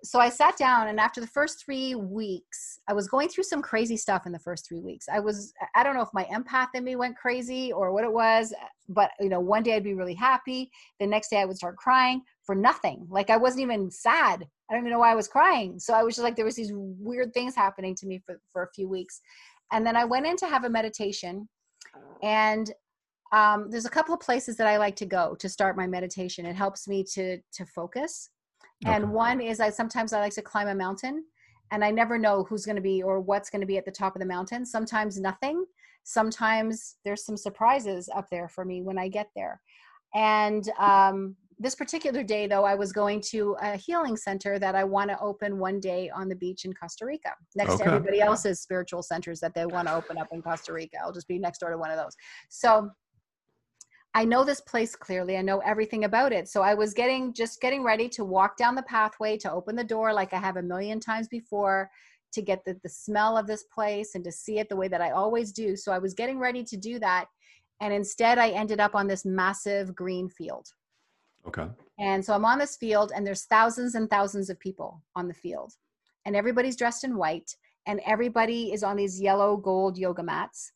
[0.01, 3.61] so I sat down and after the first three weeks, I was going through some
[3.61, 5.07] crazy stuff in the first three weeks.
[5.11, 8.11] I was, I don't know if my empath in me went crazy or what it
[8.11, 8.53] was,
[8.87, 10.71] but you know, one day I'd be really happy.
[10.99, 13.07] The next day I would start crying for nothing.
[13.09, 14.47] Like I wasn't even sad.
[14.69, 15.79] I don't even know why I was crying.
[15.79, 18.63] So I was just like, there was these weird things happening to me for, for
[18.63, 19.19] a few weeks.
[19.73, 21.49] And then I went in to have a meditation
[22.23, 22.71] and
[23.31, 26.45] um, there's a couple of places that I like to go to start my meditation.
[26.45, 28.29] It helps me to, to focus
[28.85, 29.13] and okay.
[29.13, 31.25] one is I sometimes I like to climb a mountain
[31.71, 33.91] and I never know who's going to be or what's going to be at the
[33.91, 34.65] top of the mountain.
[34.65, 35.65] Sometimes nothing.
[36.03, 39.61] Sometimes there's some surprises up there for me when I get there.
[40.15, 44.85] And um, this particular day, though, I was going to a healing center that I
[44.85, 47.83] want to open one day on the beach in Costa Rica, next okay.
[47.83, 50.97] to everybody else's spiritual centers that they want to open up in Costa Rica.
[51.03, 52.15] I'll just be next door to one of those.
[52.47, 52.89] So
[54.15, 55.37] I know this place clearly.
[55.37, 56.47] I know everything about it.
[56.47, 59.83] So I was getting just getting ready to walk down the pathway to open the
[59.83, 61.89] door like I have a million times before
[62.31, 65.01] to get the, the smell of this place and to see it the way that
[65.01, 65.75] I always do.
[65.75, 67.25] So I was getting ready to do that.
[67.81, 70.67] And instead, I ended up on this massive green field.
[71.47, 71.67] Okay.
[71.97, 75.33] And so I'm on this field, and there's thousands and thousands of people on the
[75.33, 75.73] field.
[76.25, 77.55] And everybody's dressed in white,
[77.87, 80.71] and everybody is on these yellow gold yoga mats.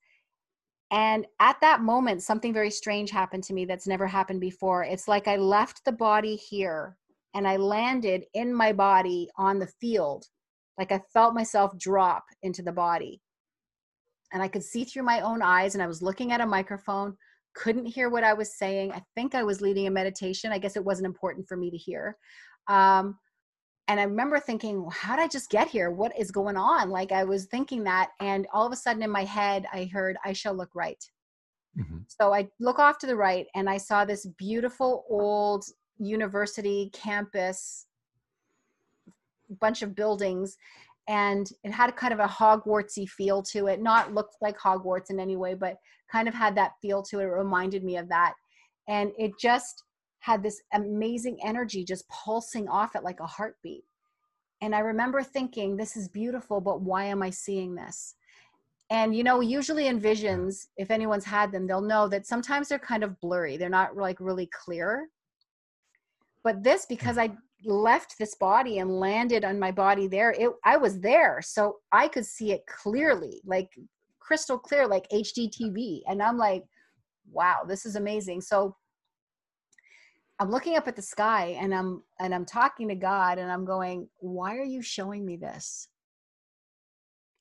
[0.93, 4.83] And at that moment, something very strange happened to me that's never happened before.
[4.83, 6.95] It's like I left the body here
[7.33, 10.27] and I landed in my body on the field
[10.77, 13.21] like I felt myself drop into the body.
[14.31, 17.15] And I could see through my own eyes, and I was looking at a microphone,
[17.55, 18.91] couldn't hear what I was saying.
[18.91, 20.51] I think I was leading a meditation.
[20.51, 22.17] I guess it wasn't important for me to hear.
[22.67, 23.17] Um,
[23.87, 25.91] and I remember thinking, how did I just get here?
[25.91, 26.89] What is going on?
[26.89, 30.17] Like I was thinking that, and all of a sudden in my head, I heard,
[30.25, 31.03] Aisha look right.
[31.77, 31.97] Mm-hmm.
[32.07, 35.65] So I look off to the right, and I saw this beautiful old
[35.97, 37.87] university campus
[39.59, 40.57] bunch of buildings
[41.07, 45.09] and it had a kind of a hogwartsy feel to it not looked like hogwarts
[45.09, 45.77] in any way but
[46.11, 48.33] kind of had that feel to it it reminded me of that
[48.87, 49.83] and it just
[50.23, 53.83] had this amazing energy just pulsing off it like a heartbeat.
[54.61, 58.15] And i remember thinking this is beautiful but why am i seeing this?
[58.89, 62.79] And you know usually in visions if anyone's had them they'll know that sometimes they're
[62.79, 63.57] kind of blurry.
[63.57, 65.09] They're not like really clear.
[66.41, 67.29] But this because i
[67.65, 72.09] left this body and landed on my body there it i was there so i
[72.09, 73.69] could see it clearly like
[74.19, 76.01] crystal clear like HDTV.
[76.07, 76.63] and i'm like
[77.31, 78.39] wow this is amazing.
[78.39, 78.75] So
[80.39, 83.65] i'm looking up at the sky and i'm and i'm talking to god and i'm
[83.65, 85.87] going why are you showing me this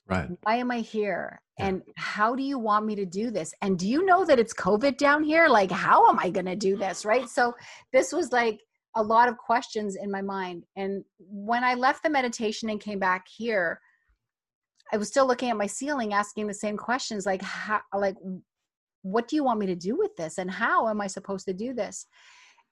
[0.09, 1.67] right why am i here yeah.
[1.67, 4.55] and how do you want me to do this and do you know that it's
[4.55, 7.53] covid down here like how am i going to do this right so
[7.93, 8.61] this was like
[8.97, 10.65] a lot of questions in my mind.
[10.77, 13.81] And when I left the meditation and came back here,
[14.93, 18.17] I was still looking at my ceiling, asking the same questions like, how, like,
[19.01, 20.39] what do you want me to do with this?
[20.39, 22.07] And how am I supposed to do this?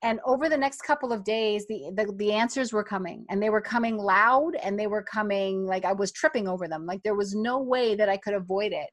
[0.02, 3.50] And over the next couple of days, the, the, the answers were coming and they
[3.50, 6.86] were coming loud and they were coming like I was tripping over them.
[6.86, 8.88] Like there was no way that I could avoid it.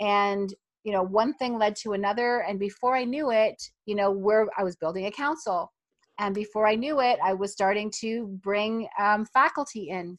[0.00, 2.40] And you know, one thing led to another.
[2.40, 5.72] And before I knew it, you know, where I was building a council
[6.18, 10.18] and before I knew it, I was starting to bring um, faculty in.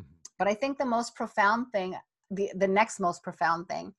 [0.00, 0.04] Mm-hmm.
[0.38, 1.94] But I think the most profound thing,
[2.30, 3.94] the, the next most profound thing,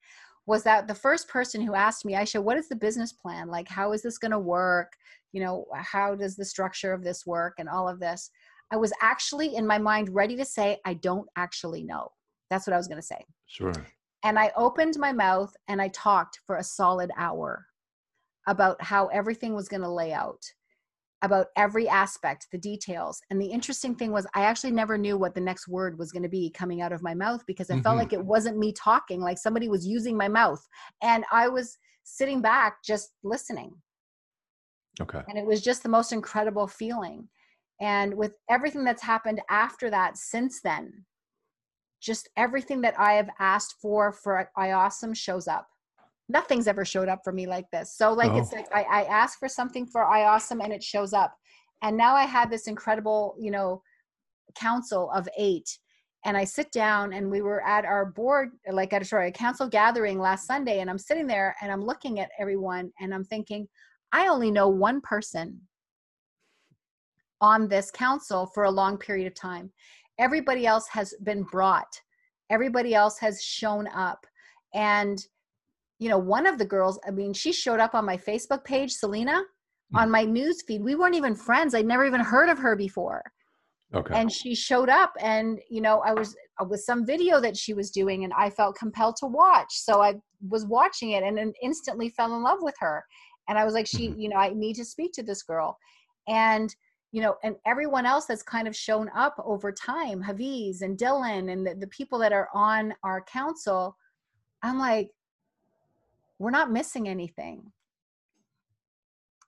[0.45, 3.47] was that the first person who asked me, Aisha, what is the business plan?
[3.47, 4.93] Like, how is this going to work?
[5.31, 8.29] You know, how does the structure of this work and all of this?
[8.71, 12.09] I was actually in my mind ready to say, I don't actually know.
[12.49, 13.23] That's what I was going to say.
[13.47, 13.73] Sure.
[14.23, 17.65] And I opened my mouth and I talked for a solid hour
[18.47, 20.41] about how everything was going to lay out
[21.23, 23.21] about every aspect, the details.
[23.29, 26.23] And the interesting thing was, I actually never knew what the next word was going
[26.23, 27.83] to be coming out of my mouth because I mm-hmm.
[27.83, 30.65] felt like it wasn't me talking, like somebody was using my mouth.
[31.03, 33.71] And I was sitting back just listening.
[35.01, 35.21] Okay.
[35.27, 37.27] And it was just the most incredible feeling.
[37.79, 41.05] And with everything that's happened after that, since then,
[42.01, 45.67] just everything that I have asked for for iAwesome shows up
[46.31, 47.95] nothing's ever showed up for me like this.
[47.95, 48.37] So like oh.
[48.37, 51.35] it's like I, I ask for something for iAwesome and it shows up.
[51.83, 53.81] And now I have this incredible, you know,
[54.55, 55.77] council of eight.
[56.23, 59.31] And I sit down and we were at our board, like at a sorry, a
[59.31, 63.25] council gathering last Sunday, and I'm sitting there and I'm looking at everyone and I'm
[63.25, 63.67] thinking,
[64.11, 65.59] I only know one person
[67.39, 69.71] on this council for a long period of time.
[70.19, 71.99] Everybody else has been brought.
[72.49, 74.25] Everybody else has shown up.
[74.73, 75.25] And
[76.01, 78.91] you know, one of the girls, I mean, she showed up on my Facebook page,
[78.91, 79.97] Selena, mm-hmm.
[79.97, 80.81] on my news feed.
[80.83, 81.75] We weren't even friends.
[81.75, 83.21] I'd never even heard of her before.
[83.93, 84.19] Okay.
[84.19, 87.75] And she showed up and, you know, I was uh, with some video that she
[87.75, 89.67] was doing and I felt compelled to watch.
[89.69, 90.15] So I
[90.49, 93.03] was watching it and then instantly fell in love with her.
[93.51, 94.17] And I was like, she, mm-hmm.
[94.17, 95.77] you know, I need to speak to this girl.
[96.29, 96.73] And,
[97.11, 101.51] you know, and everyone else that's kind of shown up over time, Haviz and Dylan
[101.51, 103.97] and the, the people that are on our council,
[104.63, 105.09] I'm like,
[106.39, 107.73] we're not missing anything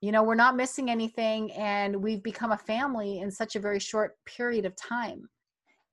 [0.01, 3.79] you know we're not missing anything and we've become a family in such a very
[3.79, 5.29] short period of time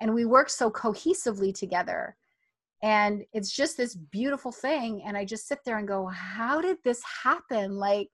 [0.01, 2.17] and we work so cohesively together
[2.83, 6.79] and it's just this beautiful thing and i just sit there and go how did
[6.85, 7.77] this happen?
[7.77, 8.09] Like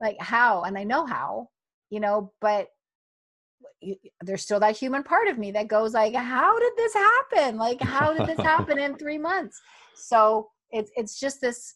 [0.00, 0.62] like how?
[0.62, 1.48] And i know how
[1.90, 2.68] you know but
[4.22, 7.56] there's still that human part of me that goes like how did this happen?
[7.56, 9.60] Like how did this happen in 3 months?
[9.94, 11.74] So it's it's just this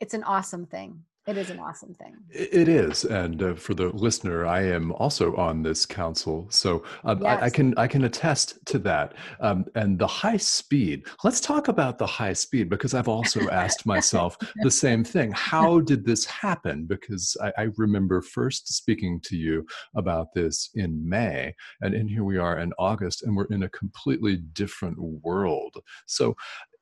[0.00, 2.16] it's an awesome thing it is an awesome thing.
[2.30, 7.22] It is, and uh, for the listener, I am also on this council, so um,
[7.22, 7.40] yes.
[7.40, 9.14] I, I, can I can attest to that.
[9.40, 11.06] Um, and the high speed.
[11.22, 15.32] Let's talk about the high speed because I've also asked myself the same thing.
[15.32, 16.84] How did this happen?
[16.84, 22.24] Because I, I remember first speaking to you about this in May, and, and here
[22.24, 25.76] we are in August, and we're in a completely different world.
[26.06, 26.36] So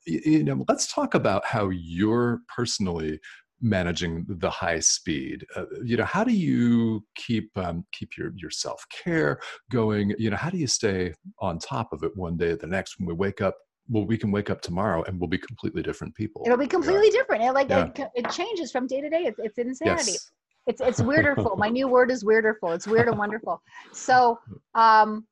[0.05, 3.21] you know let's talk about how you're personally
[3.63, 8.51] managing the high speed uh, you know how do you keep um, keep your your
[8.51, 10.15] self care going?
[10.19, 12.99] You know how do you stay on top of it one day the next?
[12.99, 13.57] When we wake up
[13.89, 17.07] well we can wake up tomorrow and we'll be completely different people it'll be completely
[17.07, 17.19] yeah.
[17.19, 17.43] different.
[17.43, 17.87] It like yeah.
[17.97, 19.25] it, it, changes from day to day.
[19.25, 20.13] It's, it's insanity.
[20.13, 20.31] Yes.
[20.67, 23.63] it's it's weirderful my new word is weirderful it's weird and wonderful.
[23.93, 24.39] So
[24.75, 25.27] um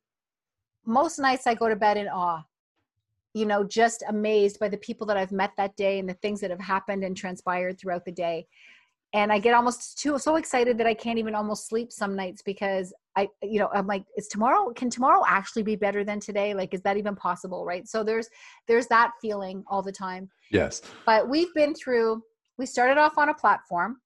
[0.85, 2.41] most nights i go to bed in awe
[3.33, 6.41] you know, just amazed by the people that I've met that day and the things
[6.41, 8.45] that have happened and transpired throughout the day.
[9.13, 12.41] And I get almost too so excited that I can't even almost sleep some nights
[12.41, 16.53] because I, you know, I'm like, is tomorrow, can tomorrow actually be better than today?
[16.53, 17.65] Like, is that even possible?
[17.65, 17.87] Right.
[17.87, 18.29] So there's,
[18.67, 20.29] there's that feeling all the time.
[20.49, 20.81] Yes.
[21.05, 22.23] But we've been through,
[22.57, 23.97] we started off on a platform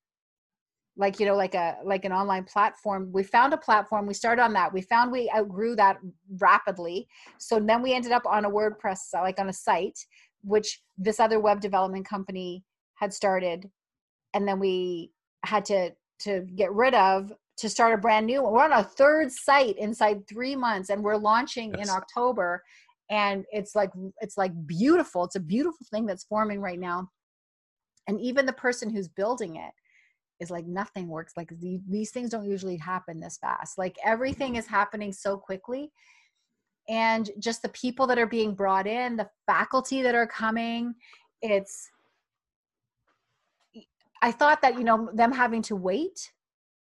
[0.97, 4.41] like you know like a like an online platform we found a platform we started
[4.41, 5.97] on that we found we outgrew that
[6.39, 9.99] rapidly so then we ended up on a wordpress uh, like on a site
[10.43, 12.63] which this other web development company
[12.95, 13.69] had started
[14.33, 15.11] and then we
[15.43, 18.83] had to to get rid of to start a brand new one we're on a
[18.83, 21.87] third site inside three months and we're launching yes.
[21.87, 22.63] in october
[23.09, 27.07] and it's like it's like beautiful it's a beautiful thing that's forming right now
[28.07, 29.71] and even the person who's building it
[30.39, 34.51] is like nothing works like the, these things don't usually happen this fast like everything
[34.51, 34.59] mm-hmm.
[34.59, 35.91] is happening so quickly
[36.87, 40.93] and just the people that are being brought in the faculty that are coming
[41.41, 41.89] it's
[44.21, 46.31] i thought that you know them having to wait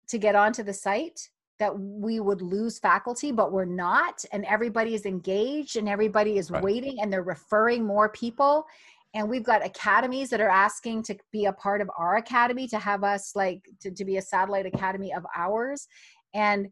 [0.09, 4.95] to get onto the site that we would lose faculty but we're not and everybody
[4.95, 6.63] is engaged and everybody is right.
[6.63, 8.67] waiting and they're referring more people
[9.15, 12.79] and we've got academies that are asking to be a part of our academy to
[12.79, 15.87] have us like to, to be a satellite academy of ours.
[16.35, 16.69] And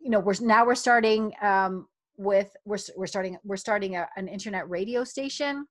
[0.00, 4.28] you know we're now we're starting um, with we're, we're starting we're starting a, an
[4.28, 5.66] internet radio station.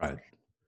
[0.00, 0.16] Right.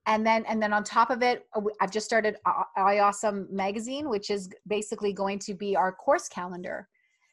[0.05, 2.37] And then and then on top of it uh, i've just started
[2.77, 6.87] iAwesome magazine which is basically going to be our course calendar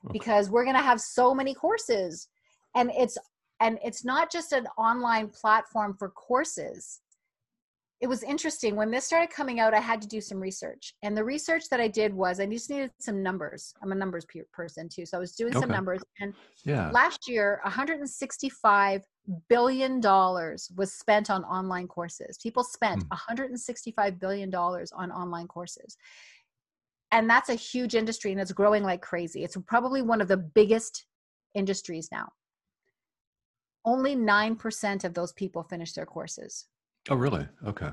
[0.07, 0.13] okay.
[0.13, 2.29] because we're going to have so many courses.
[2.75, 3.19] And it's
[3.61, 7.01] and it's not just an online platform for courses.
[8.03, 8.77] It was interesting.
[8.77, 10.93] When this started coming out i had to do some research.
[11.03, 13.73] And the research that i did was i just needed some numbers.
[13.83, 15.61] I'm a numbers person too so i was doing okay.
[15.61, 16.03] some numbers.
[16.21, 16.91] And yeah.
[16.91, 19.03] last year 165
[19.49, 22.39] billion dollars was spent on online courses.
[22.43, 23.11] People spent mm.
[23.11, 25.97] 165 billion dollars on online courses.
[27.13, 29.43] And that's a huge industry and it's growing like crazy.
[29.43, 31.07] It's probably one of the biggest
[31.55, 32.29] industries now
[33.87, 36.67] only 9% of those people finish their courses.
[37.09, 37.47] Oh, really?
[37.65, 37.91] Okay.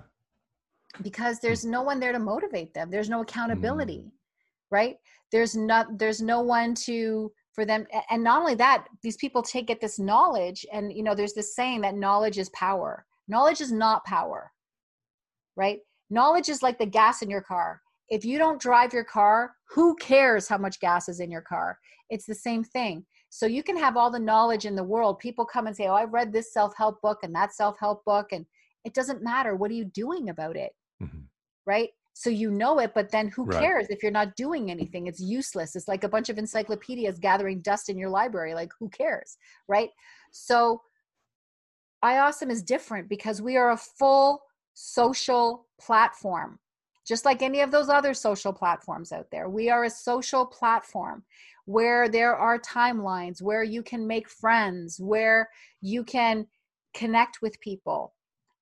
[1.02, 1.48] Because hmm.
[1.48, 2.90] there's no one there to motivate them.
[2.90, 4.12] There's no accountability, mm.
[4.72, 4.98] right?
[5.32, 9.68] There's not there's no one to for them and not only that, these people take
[9.68, 13.06] get this knowledge and you know there's this saying that knowledge is power.
[13.28, 14.52] Knowledge is not power.
[15.56, 15.80] Right?
[16.10, 17.82] Knowledge is like the gas in your car.
[18.10, 21.80] If you don't drive your car, who cares how much gas is in your car?
[22.10, 25.18] It's the same thing so you can have all the knowledge in the world.
[25.18, 28.06] People come and say, Oh, I've read this self help book and that self help
[28.06, 28.28] book.
[28.32, 28.46] And
[28.86, 29.56] it doesn't matter.
[29.56, 30.72] What are you doing about it?
[31.02, 31.22] Mm-hmm.
[31.66, 31.90] Right?
[32.14, 33.60] So you know it, but then who right.
[33.60, 35.08] cares if you're not doing anything?
[35.08, 35.76] It's useless.
[35.76, 38.54] It's like a bunch of encyclopedias gathering dust in your library.
[38.54, 39.36] Like, who cares?
[39.68, 39.90] Right?
[40.32, 40.84] So
[42.06, 44.44] iAwesome is different because we are a full
[44.76, 46.60] social platform
[47.06, 49.50] just like any of those other social platforms out there.
[49.50, 51.24] We are a social platform
[51.66, 55.50] where there are timelines, where you can make friends, where
[55.82, 56.48] you can
[56.94, 58.14] connect with people,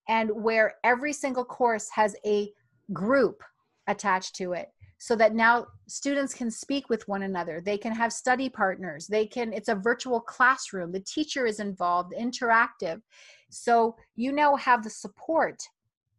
[0.08, 2.52] and where every single course has a
[2.92, 3.42] group
[3.86, 4.68] attached to it
[4.98, 7.60] so that now students can speak with one another.
[7.60, 9.08] They can have study partners.
[9.08, 10.92] They can it's a virtual classroom.
[10.92, 13.02] The teacher is involved interactive.
[13.50, 15.60] So you now have the support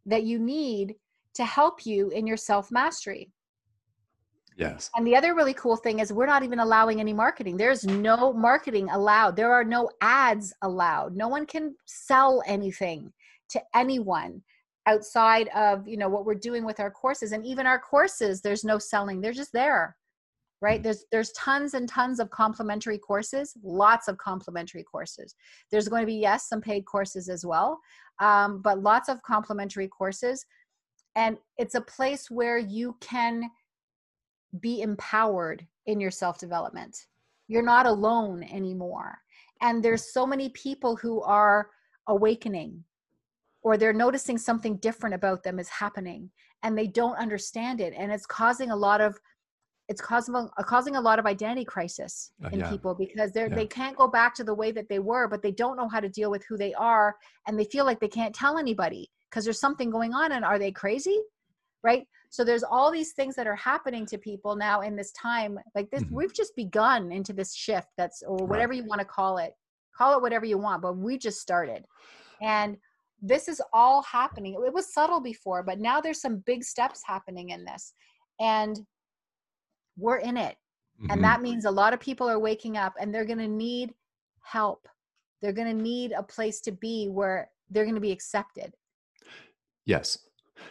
[0.04, 0.96] that you need
[1.34, 3.30] to help you in your self mastery
[4.56, 4.90] Yes.
[4.94, 7.56] And the other really cool thing is we're not even allowing any marketing.
[7.56, 9.36] There's no marketing allowed.
[9.36, 11.16] There are no ads allowed.
[11.16, 13.12] No one can sell anything
[13.50, 14.42] to anyone.
[14.86, 18.64] outside of you know what we're doing with our courses and even our courses there's
[18.64, 19.96] no selling they're just there
[20.60, 20.84] right mm.
[20.84, 25.34] there's there's tons and tons of complimentary courses lots of complimentary courses
[25.70, 27.80] there's going to be yes some paid courses as well
[28.20, 30.44] um, but lots of complimentary courses
[31.16, 33.50] and it's a place where you can
[34.60, 36.96] be empowered in your self development
[37.48, 39.18] you're not alone anymore
[39.60, 41.68] and there's so many people who are
[42.08, 42.84] awakening
[43.62, 46.30] or they're noticing something different about them is happening
[46.62, 49.18] and they don't understand it and it's causing a lot of
[49.88, 52.70] it's causing a, causing a lot of identity crisis uh, in yeah.
[52.70, 53.54] people because they're yeah.
[53.54, 56.00] they can't go back to the way that they were but they don't know how
[56.00, 59.44] to deal with who they are and they feel like they can't tell anybody because
[59.44, 61.20] there's something going on and are they crazy?
[61.82, 62.06] Right?
[62.30, 65.90] So there's all these things that are happening to people now in this time like
[65.90, 66.14] this mm-hmm.
[66.14, 68.82] we've just begun into this shift that's or whatever right.
[68.82, 69.54] you want to call it.
[69.96, 71.84] Call it whatever you want but we just started.
[72.42, 72.76] And
[73.20, 74.54] this is all happening.
[74.64, 77.92] It was subtle before but now there's some big steps happening in this.
[78.40, 78.78] And
[79.96, 80.56] we're in it.
[81.02, 81.10] Mm-hmm.
[81.10, 83.94] and that means a lot of people are waking up and they're going to need
[84.42, 84.86] help.
[85.42, 88.72] They're going to need a place to be where they're going to be accepted
[89.86, 90.18] yes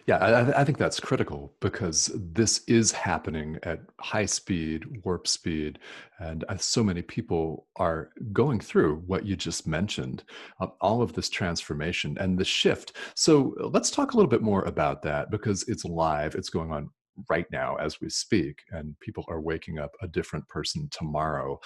[0.08, 5.80] yeah, I, I, think that's critical because this is happening at high speed, warp speed,
[6.20, 10.24] and uh, so many people are going through what you just mentioned,
[10.60, 12.98] uh, all of this transformation and the shift.
[13.16, 16.90] So let's talk a little bit more about that because it's live, it's going on
[17.30, 21.60] right now as we speak, and people are waking up a different person tomorrow.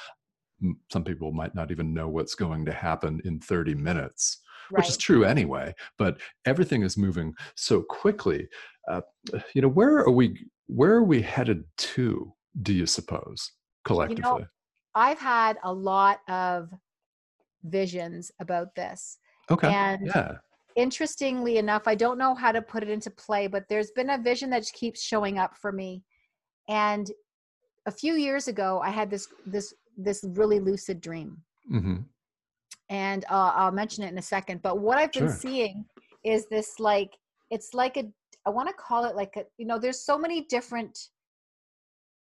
[0.92, 4.42] Some people might not even know what's going to happen in 30 minutes
[4.72, 4.80] right.
[4.80, 5.74] which is true anyway.
[5.98, 8.48] But everything is moving so quickly.
[8.90, 9.02] Uh,
[9.54, 10.48] you know, where are we?
[10.68, 12.34] Where are we headed to?
[12.62, 13.52] Do you suppose
[13.86, 14.24] collectively?
[14.26, 14.46] You know,
[14.96, 16.72] I've had a lot of
[17.64, 19.20] visions about this.
[19.50, 19.72] Okay.
[19.72, 20.34] And yeah.
[20.76, 24.18] interestingly enough, I don't know how to put it into play, but there's been a
[24.18, 26.04] vision that keeps showing up for me.
[26.68, 27.10] And
[27.86, 31.38] a few years ago, I had this this this really lucid dream.
[31.72, 31.98] Mm-hmm
[32.90, 34.62] and uh, I'll mention it in a second.
[34.62, 35.36] But what I've been sure.
[35.36, 35.86] seeing
[36.24, 37.12] is this like
[37.50, 38.06] it's like a
[38.46, 40.98] I want to call it like a you know there's so many different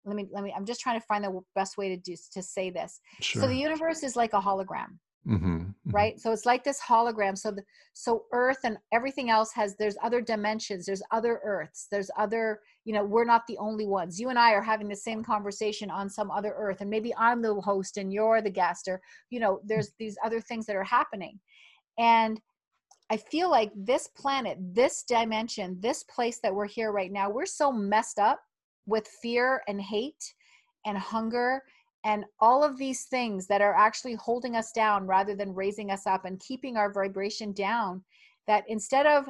[0.05, 2.41] let me let me i'm just trying to find the best way to do to
[2.41, 3.41] say this sure.
[3.41, 4.97] so the universe is like a hologram
[5.29, 5.91] Mm-hmm, mm-hmm.
[5.91, 6.19] right?
[6.19, 7.63] So it's like this hologram so the
[7.93, 12.93] so earth and everything else has there's other dimensions there's other earths there's other you
[12.93, 14.19] know we're not the only ones.
[14.19, 17.41] You and i are having the same conversation on some other earth and maybe i'm
[17.41, 20.83] the host and you're the guest or you know there's these other things that are
[20.83, 21.39] happening.
[21.99, 22.41] And
[23.11, 27.45] i feel like this planet this dimension this place that we're here right now we're
[27.45, 28.39] so messed up
[28.87, 30.33] with fear and hate
[30.85, 31.61] and hunger
[32.05, 36.07] and all of these things that are actually holding us down rather than raising us
[36.07, 38.03] up and keeping our vibration down
[38.47, 39.27] that instead of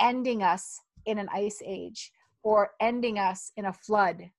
[0.00, 4.30] ending us in an ice age or ending us in a flood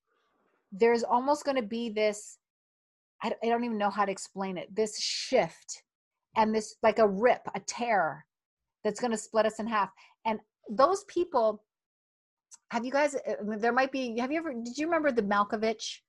[0.71, 2.37] there's almost going to be this
[3.23, 5.83] I, don't even know how to explain it this shift
[6.35, 8.25] and this like a rip a tear
[8.83, 9.89] that's going to split us in half.
[10.25, 10.39] And
[10.69, 11.63] those people
[12.69, 15.99] have you guys uh, there might be have you ever did you remember the malkovich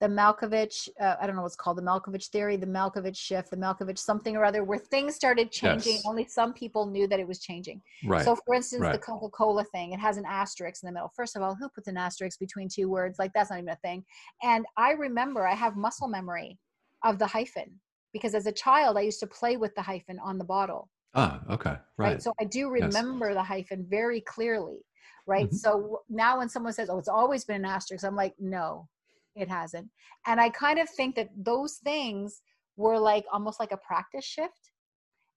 [0.00, 3.56] the Malkovich, uh, I don't know what's called, the Malkovich theory, the Malkovich shift, the
[3.56, 5.94] Malkovich something or other, where things started changing.
[5.94, 6.06] Yes.
[6.06, 7.80] Only some people knew that it was changing.
[8.04, 8.24] Right.
[8.24, 8.92] So, for instance, right.
[8.92, 11.12] the Coca Cola thing, it has an asterisk in the middle.
[11.14, 13.18] First of all, who puts an asterisk between two words?
[13.18, 14.04] Like, that's not even a thing.
[14.42, 16.58] And I remember I have muscle memory
[17.04, 17.80] of the hyphen
[18.12, 20.90] because as a child, I used to play with the hyphen on the bottle.
[21.14, 21.76] Ah, okay.
[21.96, 22.14] Right.
[22.14, 22.22] right?
[22.22, 23.36] So, I do remember yes.
[23.36, 24.78] the hyphen very clearly.
[25.26, 25.46] Right.
[25.46, 25.56] Mm-hmm.
[25.56, 28.88] So now when someone says, oh, it's always been an asterisk, I'm like, no,
[29.34, 29.88] it hasn't.
[30.26, 32.42] And i kind of think that those things
[32.76, 34.70] were like almost like a practice shift.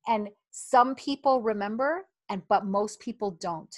[0.07, 3.75] And some people remember and but most people don't.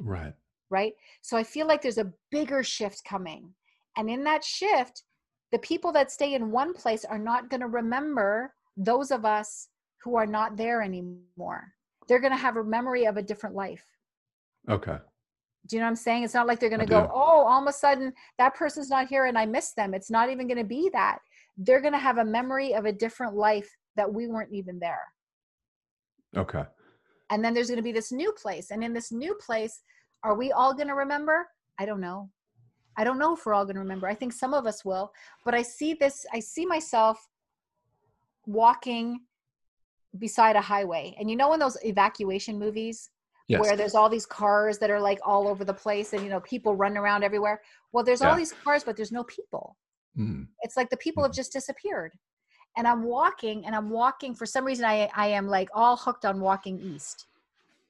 [0.00, 0.34] Right.
[0.70, 0.94] Right?
[1.22, 3.54] So i feel like there's a bigger shift coming.
[3.96, 5.02] And in that shift
[5.52, 9.68] the people that stay in one place are not going to remember those of us
[10.02, 11.74] who are not there anymore.
[12.08, 13.84] They're going to have a memory of a different life.
[14.70, 14.96] Okay
[15.66, 16.24] do you know what I'm saying?
[16.24, 19.06] It's not like they're going to go, oh, all of a sudden that person's not
[19.06, 19.94] here and I miss them.
[19.94, 21.18] It's not even going to be that.
[21.56, 25.02] They're going to have a memory of a different life that we weren't even there.
[26.36, 26.64] Okay.
[27.30, 28.70] And then there's going to be this new place.
[28.70, 29.82] And in this new place,
[30.24, 31.46] are we all going to remember?
[31.78, 32.30] I don't know.
[32.96, 34.08] I don't know if we're all going to remember.
[34.08, 35.12] I think some of us will.
[35.44, 37.26] But I see this, I see myself
[38.46, 39.20] walking
[40.18, 41.14] beside a highway.
[41.18, 43.10] And you know, in those evacuation movies,
[43.48, 43.60] yes.
[43.60, 46.40] where there's all these cars that are like all over the place and you know
[46.40, 47.60] people running around everywhere
[47.92, 48.30] well there's yeah.
[48.30, 49.76] all these cars but there's no people
[50.18, 50.46] mm.
[50.60, 51.36] it's like the people have mm.
[51.36, 52.12] just disappeared
[52.76, 56.24] and i'm walking and i'm walking for some reason i i am like all hooked
[56.24, 57.26] on walking east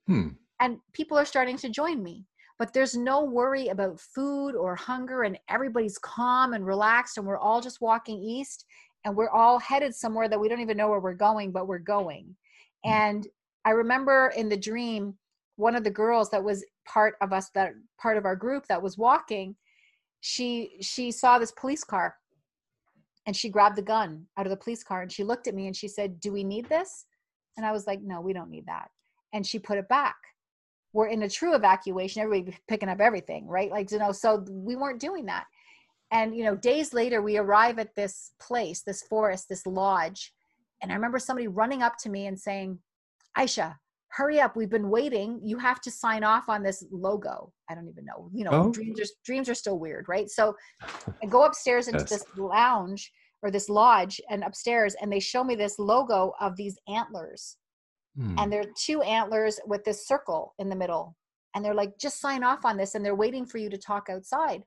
[0.07, 0.29] hmm.
[0.61, 2.25] and people are starting to join me
[2.59, 7.39] but there's no worry about food or hunger and everybody's calm and relaxed and we're
[7.39, 8.67] all just walking east
[9.05, 11.79] and we're all headed somewhere that we don't even know where we're going but we're
[11.79, 12.35] going
[12.85, 12.91] mm.
[12.91, 13.29] and
[13.65, 15.15] i remember in the dream
[15.57, 18.83] one of the girls that was part of us that part of our group that
[18.83, 19.55] was walking
[20.23, 22.17] she she saw this police car.
[23.27, 25.67] And she grabbed the gun out of the police car and she looked at me
[25.67, 27.05] and she said do we need this?
[27.57, 28.89] And i was like no we don't need that.
[29.35, 30.17] And she put it back.
[30.93, 32.23] We're in a true evacuation.
[32.23, 33.71] Everybody picking up everything right?
[33.71, 35.45] Like you know so we weren't doing that.
[36.13, 40.33] And you know days later we arrive at this place this forest this lodge.
[40.81, 42.79] And i remember somebody running up to me and saying
[43.37, 43.77] aisha
[44.13, 47.89] hurry up we've been waiting you have to sign off on this logo i don't
[47.89, 48.71] even know you know oh.
[48.71, 50.55] dreams are dreams are still weird right so
[51.23, 52.11] i go upstairs into yes.
[52.11, 53.11] this lounge
[53.43, 57.57] or this lodge and upstairs and they show me this logo of these antlers
[58.17, 58.39] Hmm.
[58.39, 61.17] And there are two antlers with this circle in the middle.
[61.55, 62.95] And they're like, just sign off on this.
[62.95, 64.63] And they're waiting for you to talk outside.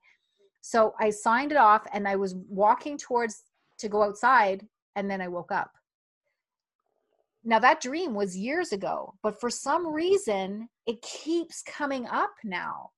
[0.61, 3.43] So I signed it off and I was walking towards
[3.79, 4.65] to go outside.
[4.95, 5.71] And then I woke up.
[7.47, 12.89] Now, that dream was years ago, but for some reason, it keeps coming up now.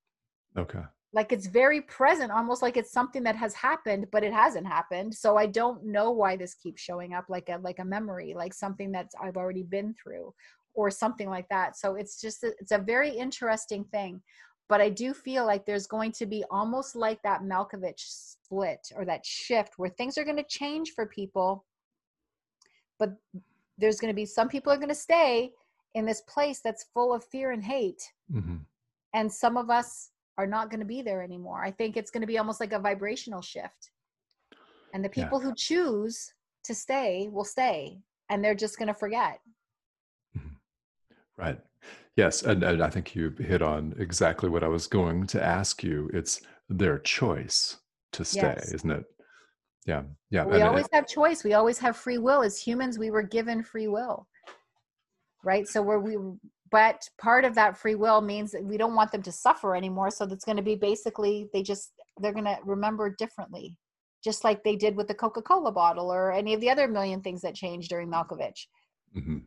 [0.58, 0.80] Okay.
[1.14, 5.14] Like it's very present almost like it's something that has happened but it hasn't happened.
[5.14, 8.54] So i don't know why this keeps showing up like a like a memory like
[8.54, 10.34] something that i've already been through
[10.74, 11.78] or something like that.
[11.78, 14.22] So it's just a, it's a very interesting thing
[14.70, 19.06] but i do feel like there's going to be almost like that malkovich split or
[19.06, 21.66] that shift where things are going to change for people
[23.00, 23.14] but
[23.78, 25.52] there's going to be some people are going to stay
[25.94, 28.58] in this place that's full of fear and hate mm-hmm.
[29.14, 31.64] and some of us are not going to be there anymore.
[31.64, 33.92] I think it's going to be almost like a vibrational shift.
[34.94, 35.50] And the people yeah.
[35.50, 38.00] who choose to stay will stay
[38.30, 39.40] and they're just going to forget.
[40.38, 40.56] Mm-hmm.
[41.38, 41.60] Right.
[42.16, 42.44] Yes.
[42.44, 46.10] And, and, I think you hit on exactly what I was going to ask you.
[46.14, 47.78] It's their choice
[48.14, 48.74] to stay, yes.
[48.74, 49.06] isn't it?
[49.88, 50.04] Yeah.
[50.30, 50.46] Yeah.
[50.46, 51.44] We and always it, have choice.
[51.44, 52.44] We always have free will.
[52.44, 54.28] As humans, we were given free will.
[55.44, 55.68] Right.
[55.68, 56.18] So where we
[56.72, 60.10] but part of that free will means that we don't want them to suffer anymore
[60.10, 63.76] so that's going to be basically they just they're going to remember differently
[64.24, 67.42] just like they did with the coca-cola bottle or any of the other million things
[67.42, 68.68] that changed during malkovich
[69.16, 69.38] mm-hmm.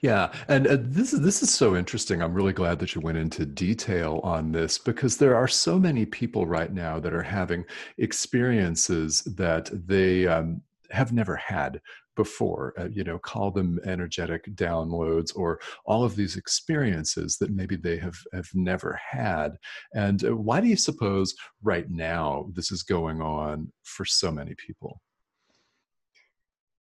[0.00, 2.22] Yeah, and uh, this is this is so interesting.
[2.22, 6.06] I'm really glad that you went into detail on this because there are so many
[6.06, 7.64] people right now that are having
[7.98, 11.80] experiences that they um, have never had
[12.16, 17.76] before uh, you know call them energetic downloads or all of these experiences that maybe
[17.76, 19.56] they have have never had
[19.94, 24.54] and uh, why do you suppose right now this is going on for so many
[24.54, 25.00] people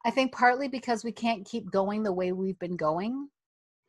[0.06, 3.28] i think partly because we can't keep going the way we've been going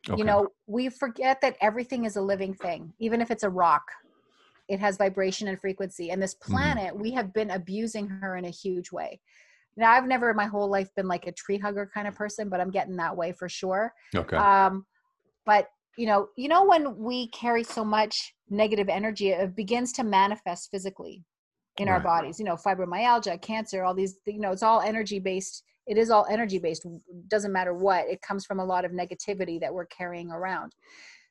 [0.09, 0.17] okay.
[0.17, 3.83] you know we forget that everything is a living thing even if it's a rock
[4.67, 6.53] it has vibration and frequency and this mm-hmm.
[6.53, 7.01] planet mm-hmm.
[7.01, 9.19] we have been abusing her in a huge way
[9.79, 12.49] now I've never in my whole life been like a tree hugger kind of person,
[12.49, 13.93] but I'm getting that way for sure.
[14.13, 14.35] Okay.
[14.35, 14.85] Um,
[15.45, 20.03] but you know, you know when we carry so much negative energy, it begins to
[20.03, 21.23] manifest physically
[21.77, 21.93] in right.
[21.93, 22.39] our bodies.
[22.39, 24.17] You know, fibromyalgia, cancer, all these.
[24.25, 25.63] You know, it's all energy based.
[25.89, 26.85] It is all energy based.
[27.27, 28.07] Doesn't matter what.
[28.07, 30.73] It comes from a lot of negativity that we're carrying around.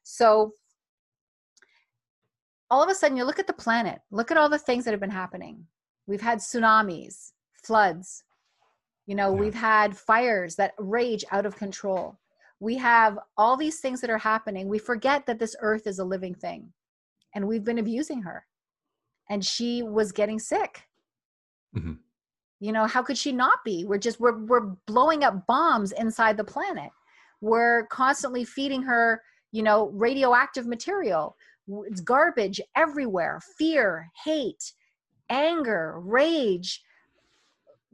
[0.02, 0.52] So
[2.68, 4.00] all of a sudden, you look at the planet.
[4.10, 5.64] Look at all the things that have been happening.
[6.06, 7.32] We've had tsunamis,
[7.62, 8.24] floods,
[9.06, 9.40] you know, yeah.
[9.40, 12.18] we've had fires that rage out of control.
[12.60, 14.68] We have all these things that are happening.
[14.68, 16.72] We forget that this earth is a living thing
[17.34, 18.44] and we've been abusing her.
[19.30, 20.82] And she was getting sick.
[21.76, 21.92] Mm-hmm.
[22.60, 23.84] You know, how could she not be?
[23.84, 26.90] We're just we're we're blowing up bombs inside the planet.
[27.40, 31.36] We're constantly feeding her, you know, radioactive material.
[31.86, 33.40] It's garbage everywhere.
[33.58, 34.72] Fear, hate,
[35.30, 36.82] anger, rage,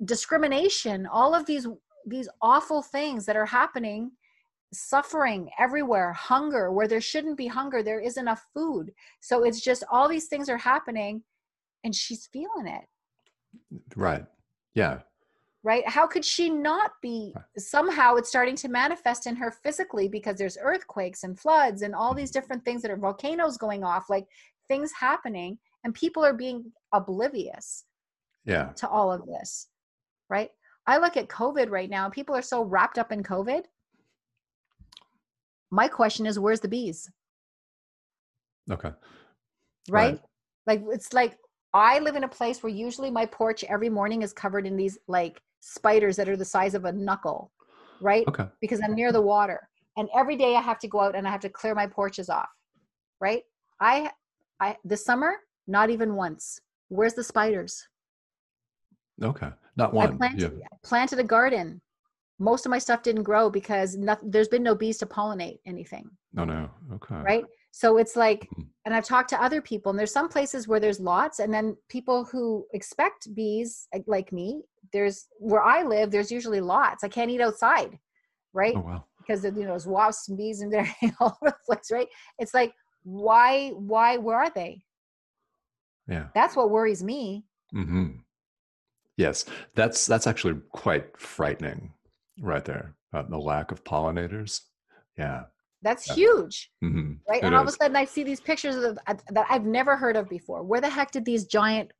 [0.04, 1.66] discrimination all of these
[2.06, 4.10] these awful things that are happening
[4.72, 9.84] suffering everywhere hunger where there shouldn't be hunger there is enough food so it's just
[9.90, 11.22] all these things are happening
[11.84, 12.84] and she's feeling it
[13.94, 14.24] right
[14.74, 14.98] yeah
[15.62, 20.36] right how could she not be somehow it's starting to manifest in her physically because
[20.36, 22.40] there's earthquakes and floods and all these mm-hmm.
[22.40, 24.26] different things that are volcanoes going off like
[24.68, 27.84] things happening and people are being oblivious
[28.44, 29.68] yeah to all of this
[30.28, 30.50] right?
[30.86, 33.62] I look at COVID right now, people are so wrapped up in COVID.
[35.70, 37.10] My question is, where's the bees?
[38.70, 38.90] Okay.
[39.88, 40.12] Right?
[40.12, 40.20] right?
[40.66, 41.36] Like, it's like
[41.74, 44.96] I live in a place where usually my porch every morning is covered in these
[45.08, 47.50] like spiders that are the size of a knuckle,
[48.00, 48.24] right?
[48.28, 48.46] Okay.
[48.60, 49.68] Because I'm near the water.
[49.96, 52.28] and every day I have to go out and I have to clear my porches
[52.28, 52.48] off,
[53.20, 53.42] right?
[53.80, 54.10] I,
[54.60, 56.60] I this summer, not even once.
[56.88, 57.86] Where's the spiders?
[59.22, 60.14] Okay, not one.
[60.14, 60.66] I planted, yeah.
[60.72, 61.80] I planted a garden.
[62.38, 66.10] Most of my stuff didn't grow because nothing, there's been no bees to pollinate anything.
[66.32, 66.68] No, no.
[66.94, 67.16] Okay.
[67.16, 67.44] Right.
[67.76, 68.62] So it's like, mm-hmm.
[68.84, 71.76] and I've talked to other people, and there's some places where there's lots, and then
[71.88, 74.62] people who expect bees, like me,
[74.92, 77.02] there's where I live, there's usually lots.
[77.02, 77.98] I can't eat outside,
[78.52, 78.74] right?
[78.76, 79.04] Oh, wow.
[79.18, 82.06] Because you know, there's wasps and bees and they're all over the place, right?
[82.38, 82.72] It's like,
[83.02, 84.84] why, why, where are they?
[86.06, 86.28] Yeah.
[86.32, 87.44] That's what worries me.
[87.74, 88.18] Mm-hmm.
[89.16, 91.92] Yes, that's that's actually quite frightening,
[92.40, 92.94] right there.
[93.12, 94.60] Uh, the lack of pollinators.
[95.18, 95.46] Yeah.
[95.84, 97.12] That's huge, mm-hmm.
[97.28, 97.42] right?
[97.42, 97.74] It and all is.
[97.74, 100.62] of a sudden, I see these pictures of, that I've never heard of before.
[100.62, 101.92] Where the heck did these giant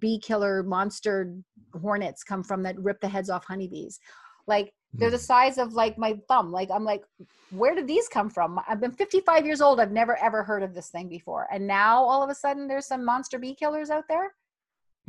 [0.00, 1.36] bee killer monster
[1.80, 4.00] hornets come from that rip the heads off honeybees?
[4.48, 5.20] Like they're the mm.
[5.20, 6.50] size of like my thumb.
[6.50, 7.04] Like I'm like,
[7.50, 8.58] where did these come from?
[8.66, 9.78] I've been 55 years old.
[9.78, 12.86] I've never ever heard of this thing before, and now all of a sudden there's
[12.86, 14.34] some monster bee killers out there.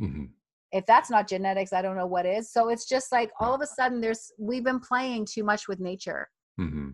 [0.00, 0.26] Mm-hmm.
[0.70, 2.52] If that's not genetics, I don't know what is.
[2.52, 5.80] So it's just like all of a sudden there's we've been playing too much with
[5.80, 6.28] nature.
[6.60, 6.90] Mm-hmm.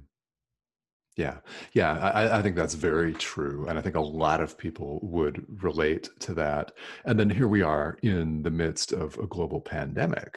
[1.16, 1.38] Yeah,
[1.72, 3.66] yeah, I, I, think that's very true.
[3.68, 6.72] And I think a lot of people would relate to that.
[7.06, 10.36] And then here we are in the midst of a global pandemic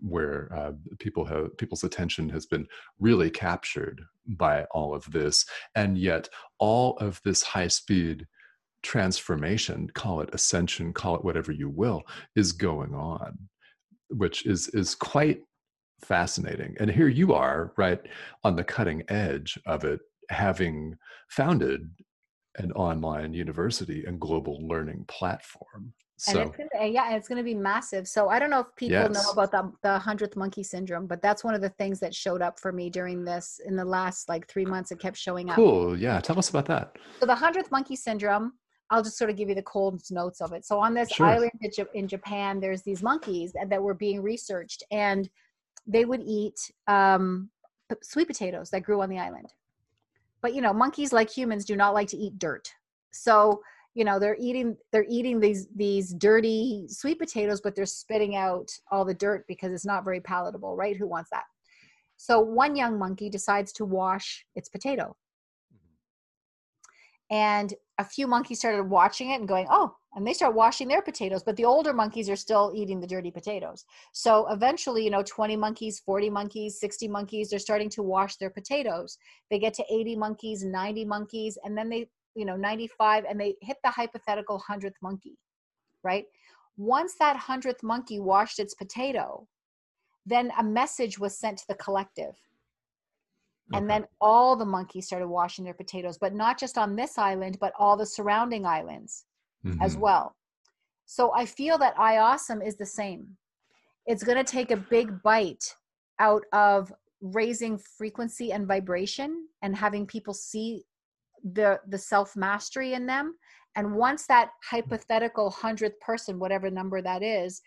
[0.00, 2.66] where uh, people have people's attention has been
[2.98, 8.26] really captured by all of this and yet all of this high speed
[8.82, 12.02] transformation call it ascension call it whatever you will
[12.36, 13.38] is going on
[14.10, 15.40] which is is quite
[16.00, 18.00] fascinating and here you are right
[18.44, 20.96] on the cutting edge of it having
[21.30, 21.90] founded
[22.56, 27.44] an online university and global learning platform so, and it's gonna, yeah, it's going to
[27.44, 28.08] be massive.
[28.08, 29.12] So I don't know if people yes.
[29.12, 32.42] know about the the hundredth monkey syndrome, but that's one of the things that showed
[32.42, 34.90] up for me during this in the last like three months.
[34.90, 35.54] It kept showing up.
[35.54, 35.96] Cool.
[35.96, 36.20] Yeah.
[36.20, 36.96] Tell us about that.
[37.20, 38.52] So the hundredth monkey syndrome.
[38.90, 40.64] I'll just sort of give you the cold notes of it.
[40.64, 41.26] So on this sure.
[41.26, 41.52] island
[41.92, 45.28] in Japan, there's these monkeys that, that were being researched, and
[45.88, 47.50] they would eat um,
[48.02, 49.52] sweet potatoes that grew on the island.
[50.40, 52.72] But you know, monkeys like humans do not like to eat dirt.
[53.10, 53.62] So
[53.98, 58.70] you know they're eating they're eating these these dirty sweet potatoes but they're spitting out
[58.92, 61.42] all the dirt because it's not very palatable right who wants that
[62.16, 65.16] so one young monkey decides to wash its potato
[67.30, 71.00] and a few monkeys started watching it and going oh and they start washing their
[71.00, 73.84] potatoes but the older monkeys are still eating the dirty potatoes.
[74.12, 78.50] So eventually you know 20 monkeys 40 monkeys 60 monkeys they're starting to wash their
[78.50, 79.16] potatoes.
[79.48, 83.54] They get to 80 monkeys 90 monkeys and then they you know 95 and they
[83.62, 85.38] hit the hypothetical 100th monkey
[86.02, 86.24] right?
[86.76, 89.46] Once that 100th monkey washed its potato
[90.26, 92.34] then a message was sent to the collective.
[93.70, 93.78] Okay.
[93.78, 97.56] and then all the monkeys started washing their potatoes but not just on this island
[97.60, 99.24] but all the surrounding islands
[99.68, 99.82] mm-hmm.
[99.82, 100.34] as well.
[101.06, 103.26] So i feel that iAwesome is the same.
[104.06, 105.74] It's going to take a big bite
[106.18, 110.84] out of raising frequency and vibration and having people see
[111.42, 113.36] the the self mastery in them.
[113.76, 117.62] And once that hypothetical 100th person whatever number that is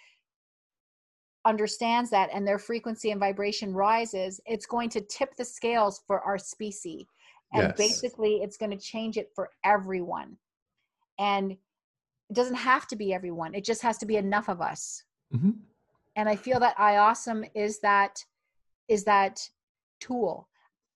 [1.45, 6.21] understands that and their frequency and vibration rises it's going to tip the scales for
[6.21, 7.05] our species.
[7.53, 7.77] And yes.
[7.77, 10.37] basically it's going to change it for everyone.
[11.19, 11.57] And
[12.31, 15.03] it doesn't have to be everyone it just has to be enough of us
[15.35, 15.51] mm-hmm.
[16.15, 18.23] and i feel that iawesome is that
[18.87, 19.47] is that
[19.99, 20.47] tool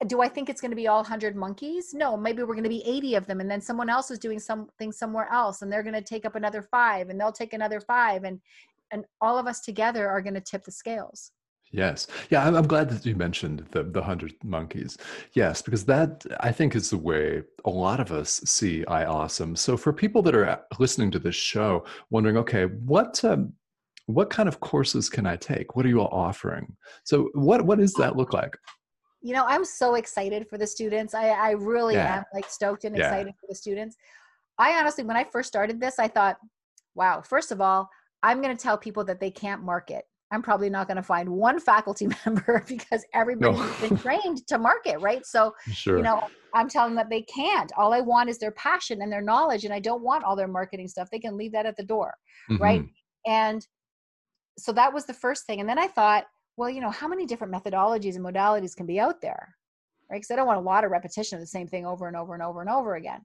[0.07, 1.93] do I think it's going to be all 100 monkeys?
[1.93, 4.39] No, maybe we're going to be 80 of them and then someone else is doing
[4.39, 7.79] something somewhere else and they're going to take up another 5 and they'll take another
[7.79, 8.41] 5 and
[8.91, 11.31] and all of us together are going to tip the scales.
[11.72, 12.07] Yes.
[12.30, 14.97] Yeah, I'm, I'm glad that you mentioned the the 100 monkeys.
[15.34, 19.57] Yes, because that I think is the way a lot of us see iAwesome.
[19.57, 23.53] So for people that are listening to this show wondering, okay, what um,
[24.05, 25.76] what kind of courses can I take?
[25.76, 26.76] What are you all offering?
[27.03, 28.55] So what what does that look like?
[29.26, 32.18] you know i'm so excited for the students i i really yeah.
[32.18, 33.05] am like stoked and yeah.
[33.05, 33.95] excited for the students
[34.59, 36.38] i honestly when i first started this i thought
[36.93, 37.89] wow first of all
[38.22, 41.30] i'm going to tell people that they can't market i'm probably not going to find
[41.30, 43.89] one faculty member because everybody's no.
[43.89, 45.97] been trained to market right so sure.
[45.97, 49.11] you know i'm telling them that they can't all i want is their passion and
[49.11, 51.76] their knowledge and i don't want all their marketing stuff they can leave that at
[51.78, 52.13] the door
[52.49, 52.61] mm-hmm.
[52.61, 52.86] right
[53.28, 53.67] and
[54.57, 56.26] so that was the first thing and then i thought
[56.57, 59.55] well, you know, how many different methodologies and modalities can be out there?
[60.09, 60.17] Right?
[60.17, 62.34] Because I don't want a lot of repetition of the same thing over and over
[62.34, 63.21] and over and over again.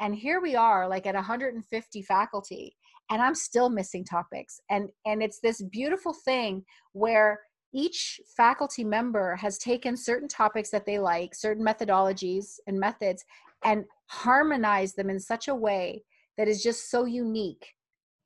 [0.00, 2.74] And here we are, like at 150 faculty,
[3.10, 4.60] and I'm still missing topics.
[4.70, 7.40] And and it's this beautiful thing where
[7.72, 13.24] each faculty member has taken certain topics that they like, certain methodologies and methods,
[13.64, 16.02] and harmonized them in such a way
[16.36, 17.74] that is just so unique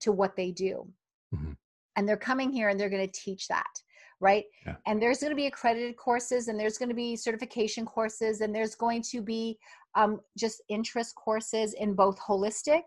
[0.00, 0.86] to what they do.
[1.34, 1.52] Mm-hmm.
[1.96, 3.82] And they're coming here and they're going to teach that
[4.20, 4.76] right yeah.
[4.86, 8.54] and there's going to be accredited courses and there's going to be certification courses and
[8.54, 9.58] there's going to be
[9.96, 12.82] um, just interest courses in both holistic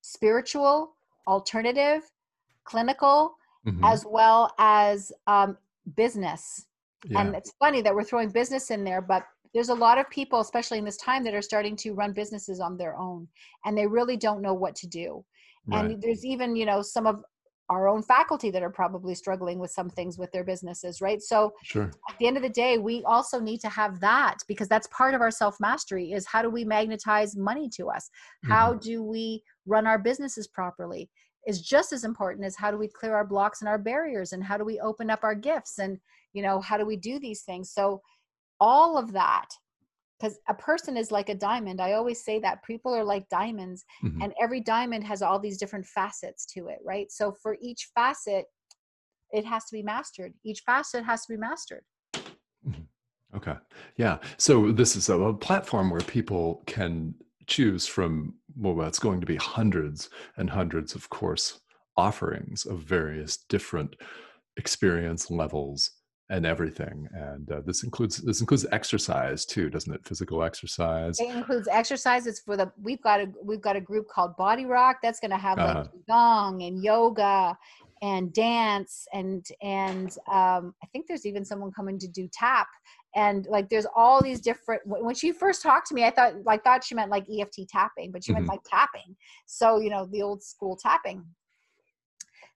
[0.00, 0.94] spiritual
[1.26, 2.02] alternative
[2.64, 3.84] clinical mm-hmm.
[3.84, 5.56] as well as um,
[5.96, 6.66] business
[7.04, 7.20] yeah.
[7.20, 10.40] and it's funny that we're throwing business in there but there's a lot of people
[10.40, 13.28] especially in this time that are starting to run businesses on their own
[13.64, 15.24] and they really don't know what to do
[15.66, 15.84] right.
[15.84, 17.22] and there's even you know some of
[17.70, 21.52] our own faculty that are probably struggling with some things with their businesses right so
[21.62, 21.90] sure.
[22.08, 25.14] at the end of the day we also need to have that because that's part
[25.14, 28.10] of our self mastery is how do we magnetize money to us
[28.44, 28.80] how mm-hmm.
[28.80, 31.08] do we run our businesses properly
[31.46, 34.42] is just as important as how do we clear our blocks and our barriers and
[34.42, 35.98] how do we open up our gifts and
[36.32, 38.00] you know how do we do these things so
[38.60, 39.48] all of that
[40.18, 43.84] because a person is like a diamond i always say that people are like diamonds
[44.02, 44.22] mm-hmm.
[44.22, 47.10] and every diamond has all these different facets to it right?
[47.10, 48.46] So for each facet
[49.32, 50.32] it has to be mastered.
[50.44, 51.82] Each facet has to be mastered.
[52.14, 53.36] Mm-hmm.
[53.36, 53.56] okay.
[53.96, 54.18] Yeah.
[54.38, 57.14] So this is a, a platform where people can
[57.46, 60.08] choose from well it's going to be hundreds
[60.38, 61.60] and hundreds of course
[61.94, 63.96] offerings of various different
[64.56, 65.90] experience levels
[66.34, 71.30] and everything and uh, this includes this includes exercise too doesn't it physical exercise it
[71.30, 74.96] includes exercise it's for the we've got a we've got a group called body rock
[75.00, 75.86] that's going to have like uh-huh.
[76.08, 77.56] qigong and yoga
[78.02, 82.66] and dance and and um, i think there's even someone coming to do tap
[83.14, 86.64] and like there's all these different when she first talked to me i thought like
[86.64, 88.40] thought she meant like eft tapping but she mm-hmm.
[88.40, 89.14] meant like tapping
[89.46, 91.24] so you know the old school tapping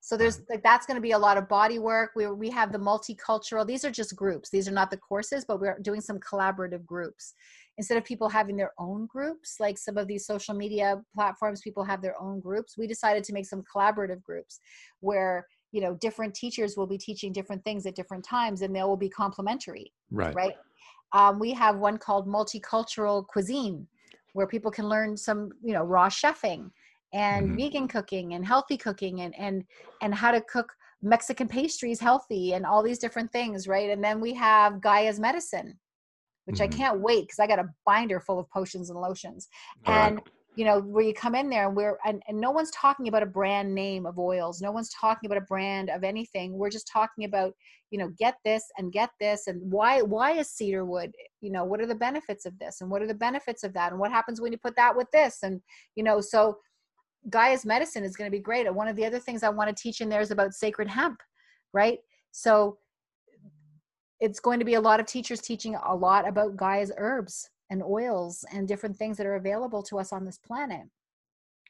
[0.09, 2.13] so there's like that's going to be a lot of body work.
[2.17, 3.67] We we have the multicultural.
[3.67, 4.49] These are just groups.
[4.49, 7.35] These are not the courses, but we're doing some collaborative groups.
[7.77, 11.85] Instead of people having their own groups, like some of these social media platforms, people
[11.85, 12.79] have their own groups.
[12.79, 14.61] We decided to make some collaborative groups
[15.01, 18.83] where you know different teachers will be teaching different things at different times, and they
[18.85, 19.93] will be complementary.
[20.11, 20.35] Right.
[20.35, 20.55] Right.
[21.13, 23.87] Um, we have one called multicultural cuisine,
[24.33, 26.71] where people can learn some you know raw chefing
[27.13, 27.57] and mm-hmm.
[27.57, 29.65] vegan cooking and healthy cooking and and
[30.03, 33.91] and how to cook Mexican pastries healthy and all these different things, right?
[33.91, 35.79] And then we have Gaia's medicine,
[36.47, 36.75] which mm-hmm.
[36.75, 39.49] I can't wait because I got a binder full of potions and lotions.
[39.87, 40.21] and
[40.59, 43.23] you know, where you come in there and we're and, and no one's talking about
[43.23, 44.61] a brand name of oils.
[44.61, 46.59] No one's talking about a brand of anything.
[46.59, 47.53] We're just talking about,
[47.93, 51.13] you know, get this and get this and why why is cedarwood?
[51.41, 53.93] You know, what are the benefits of this and what are the benefits of that?
[53.93, 55.45] And what happens when you put that with this?
[55.45, 55.61] And
[55.95, 56.59] you know, so
[57.31, 58.67] Gaia's medicine is going to be great.
[58.67, 60.89] And one of the other things I want to teach in there is about sacred
[60.89, 61.21] hemp,
[61.73, 61.99] right?
[62.33, 62.79] So
[64.21, 67.83] it's going to be a lot of teachers teaching a lot about Gaia's herbs and
[67.83, 70.87] oils and different things that are available to us on this planet.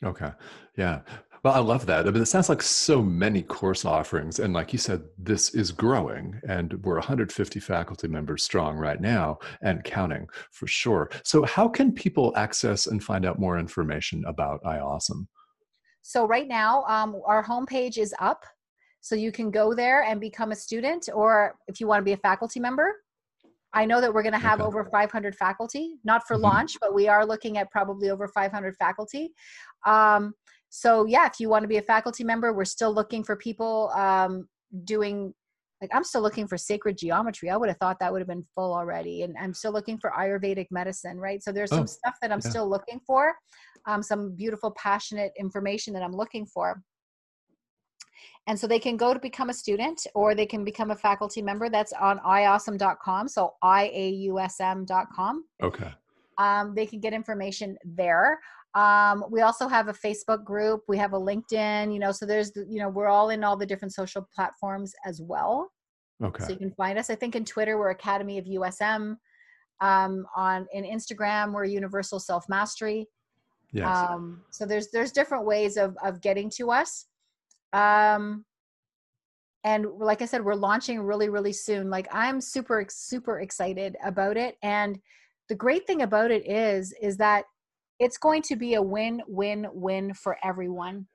[0.04, 0.30] Okay.
[0.76, 1.00] Yeah.
[1.42, 2.06] Well, I love that.
[2.06, 4.38] I mean, it sounds like so many course offerings.
[4.38, 9.38] And like you said, this is growing and we're 150 faculty members strong right now
[9.62, 11.10] and counting for sure.
[11.24, 15.26] So, how can people access and find out more information about iAwesome?
[16.08, 18.42] So right now, um, our homepage is up.
[19.02, 22.14] So you can go there and become a student, or if you want to be
[22.14, 22.94] a faculty member.
[23.74, 24.66] I know that we're going to have okay.
[24.66, 26.44] over 500 faculty, not for mm-hmm.
[26.44, 29.34] launch, but we are looking at probably over 500 faculty.
[29.84, 30.32] Um,
[30.70, 33.90] so yeah, if you want to be a faculty member, we're still looking for people
[33.94, 34.48] um,
[34.84, 35.34] doing
[35.80, 37.50] like I'm still looking for sacred geometry.
[37.50, 39.22] I would have thought that would have been full already.
[39.22, 41.42] And I'm still looking for Ayurvedic medicine, right?
[41.42, 42.50] So there's some oh, stuff that I'm yeah.
[42.50, 43.34] still looking for,
[43.86, 46.82] um, some beautiful, passionate information that I'm looking for.
[48.46, 51.42] And so they can go to become a student or they can become a faculty
[51.42, 51.68] member.
[51.68, 53.28] That's on iawesome.com.
[53.28, 55.44] So IAUSM.com.
[55.62, 55.90] Okay.
[56.38, 58.40] Um, they can get information there.
[58.74, 60.82] Um, we also have a Facebook group.
[60.88, 63.66] We have a LinkedIn, you know, so there's, you know, we're all in all the
[63.66, 65.70] different social platforms as well.
[66.22, 66.44] Okay.
[66.44, 67.10] So you can find us.
[67.10, 69.16] I think in Twitter, we're Academy of USM.
[69.80, 73.06] Um, on in Instagram, we're Universal Self Mastery.
[73.72, 73.86] Yes.
[73.86, 77.06] Um, so there's there's different ways of of getting to us.
[77.72, 78.44] Um,
[79.64, 81.90] and like I said, we're launching really really soon.
[81.90, 84.56] Like I'm super super excited about it.
[84.62, 84.98] And
[85.48, 87.44] the great thing about it is is that
[87.98, 91.06] it's going to be a win win win for everyone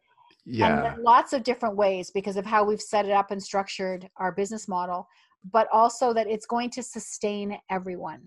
[0.45, 4.31] yeah lots of different ways because of how we've set it up and structured our
[4.31, 5.07] business model
[5.51, 8.21] but also that it's going to sustain everyone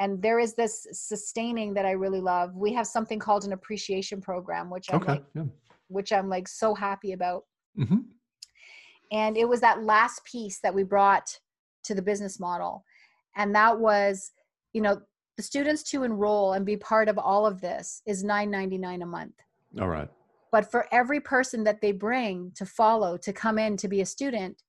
[0.00, 4.20] and there is this sustaining that i really love we have something called an appreciation
[4.20, 5.42] program which i'm okay, like yeah.
[5.88, 7.44] which i'm like so happy about
[7.78, 7.98] mm-hmm.
[9.14, 11.38] And it was that last piece that we brought
[11.84, 12.84] to the business model.
[13.36, 14.32] And that was,
[14.72, 15.00] you know,
[15.36, 19.34] the students to enroll and be part of all of this is 9.99 a month.
[19.80, 20.08] All right.
[20.50, 24.06] But for every person that they bring to follow to come in to be a
[24.06, 24.62] student,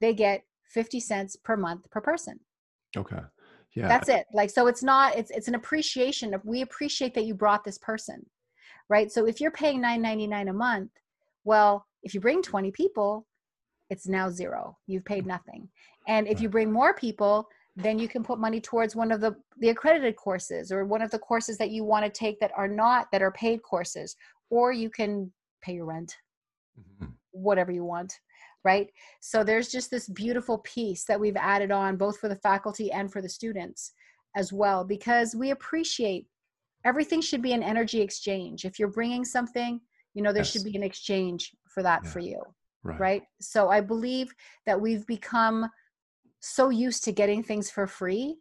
[0.00, 2.40] they get 50 cents per month per person.
[2.96, 3.20] Okay.
[3.74, 3.88] Yeah.
[3.88, 4.26] That's it.
[4.32, 7.78] Like so it's not it's it's an appreciation of we appreciate that you brought this
[7.78, 8.24] person.
[8.88, 9.10] Right?
[9.10, 10.90] So if you're paying 9.99 a month,
[11.44, 13.26] well, if you bring 20 people,
[13.88, 14.76] it's now zero.
[14.86, 15.68] You've paid nothing.
[16.08, 17.46] And if you bring more people,
[17.76, 21.10] then you can put money towards one of the the accredited courses or one of
[21.10, 24.16] the courses that you want to take that are not that are paid courses
[24.50, 26.16] or you can pay your rent
[26.78, 27.10] mm-hmm.
[27.30, 28.12] whatever you want
[28.64, 28.90] right
[29.20, 33.12] so there's just this beautiful piece that we've added on both for the faculty and
[33.12, 33.92] for the students
[34.36, 36.26] as well because we appreciate
[36.84, 39.80] everything should be an energy exchange if you're bringing something
[40.14, 40.52] you know there yes.
[40.52, 42.10] should be an exchange for that yeah.
[42.10, 42.42] for you
[42.82, 43.00] right.
[43.00, 44.32] right so i believe
[44.66, 45.68] that we've become
[46.42, 48.36] so used to getting things for free.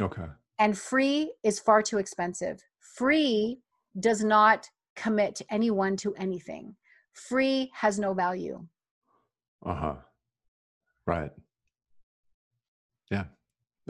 [0.00, 0.26] Okay.
[0.58, 2.62] And free is far too expensive.
[2.78, 3.58] Free
[3.98, 6.76] does not commit anyone to anything.
[7.14, 8.64] Free has no value.
[9.64, 9.94] Uh huh.
[11.06, 11.30] Right.
[13.10, 13.24] Yeah.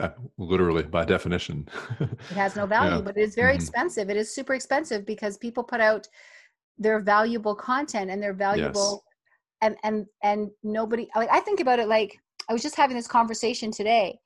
[0.00, 1.68] Uh, literally, by definition,
[2.00, 3.00] it has no value, yeah.
[3.00, 3.60] but it is very mm-hmm.
[3.60, 4.10] expensive.
[4.10, 6.08] It is super expensive because people put out
[6.78, 9.04] their valuable content and their valuable,
[9.62, 9.70] yes.
[9.70, 11.08] and and and nobody.
[11.14, 12.18] Like I think about it like
[12.48, 14.18] I was just having this conversation today.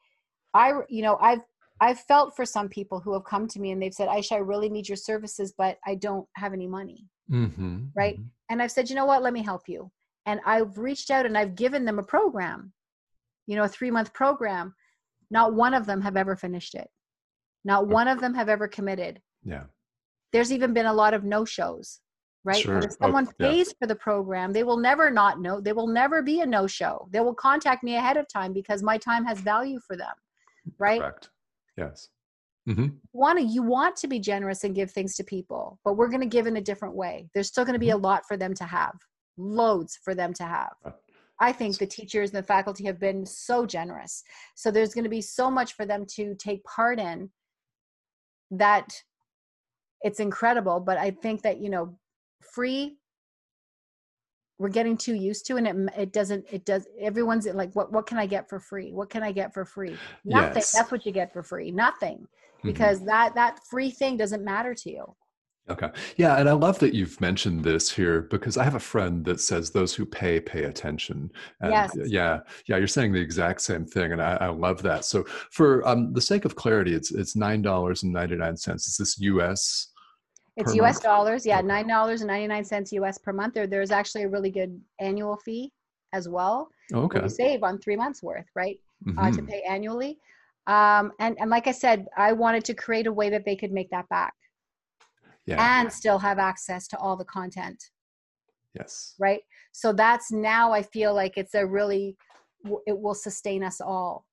[0.55, 1.43] I, you know, I've
[1.81, 4.39] I've felt for some people who have come to me and they've said, Aisha, I
[4.39, 7.07] really need your services, but I don't have any money.
[7.31, 8.15] Mm-hmm, right.
[8.15, 8.29] Mm-hmm.
[8.51, 9.23] And I've said, you know what?
[9.23, 9.91] Let me help you.
[10.29, 12.72] And I've reached out and I've given them a program,
[13.47, 14.74] you know, a three month program.
[15.31, 16.89] Not one of them have ever finished it.
[17.64, 19.20] Not one of them have ever committed.
[19.43, 19.64] Yeah.
[20.33, 22.01] There's even been a lot of no shows
[22.49, 22.62] right?
[22.62, 22.79] Sure.
[22.79, 23.74] if someone oh, pays yeah.
[23.79, 25.61] for the program, they will never not know.
[25.61, 27.09] They will never be a no show.
[27.11, 30.14] They will contact me ahead of time because my time has value for them,
[30.79, 31.01] right?
[31.01, 31.29] Correct.
[31.76, 32.09] Yes.
[32.68, 32.87] Mm-hmm.
[33.12, 36.20] Want to you want to be generous and give things to people, but we're going
[36.20, 37.29] to give in a different way.
[37.35, 38.05] There's still going to be mm-hmm.
[38.05, 38.95] a lot for them to have,
[39.39, 40.74] loads for them to have.
[41.41, 44.24] I think the teachers and the faculty have been so generous.
[44.57, 47.30] So there's going to be so much for them to take part in
[48.51, 48.89] that
[50.03, 50.80] it's incredible.
[50.80, 51.97] But I think that, you know,
[52.53, 52.99] free
[54.59, 58.07] we're getting too used to and it it doesn't it does everyone's like what what
[58.07, 60.72] can i get for free what can i get for free nothing yes.
[60.72, 62.68] that's what you get for free nothing mm-hmm.
[62.68, 63.07] because mm-hmm.
[63.07, 65.05] that that free thing doesn't matter to you
[65.71, 69.25] okay yeah and i love that you've mentioned this here because i have a friend
[69.25, 71.97] that says those who pay pay attention and yes.
[72.07, 75.87] yeah yeah you're saying the exact same thing and i, I love that so for
[75.87, 79.93] um, the sake of clarity it's it's nine dollars and 99 cents is this us
[80.59, 81.03] it's US month?
[81.05, 81.47] dollars.
[81.47, 83.55] Yeah, nine dollars and ninety nine cents US per month.
[83.55, 85.73] There, there's actually a really good annual fee
[86.12, 86.69] as well.
[86.93, 87.23] Okay.
[87.23, 88.79] You save on three months worth, right?
[89.07, 89.19] Mm-hmm.
[89.19, 89.47] Uh, to mm-hmm.
[89.47, 90.19] pay annually.
[90.66, 93.73] Um, and and like I said, I wanted to create a way that they could
[93.73, 94.35] make that back.
[95.49, 95.81] Yeah.
[95.81, 97.83] And still have access to all the content.
[98.75, 99.15] Yes.
[99.19, 99.41] Right.
[99.73, 102.17] So that's now I feel like it's a really
[102.87, 104.27] it will sustain us all.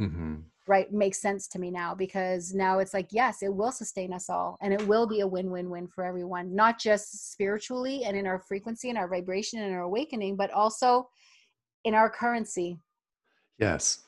[0.00, 0.36] Mm-hmm
[0.66, 4.28] right makes sense to me now because now it's like yes it will sustain us
[4.28, 8.40] all and it will be a win-win-win for everyone not just spiritually and in our
[8.40, 11.08] frequency and our vibration and our awakening but also
[11.84, 12.78] in our currency
[13.58, 14.00] yes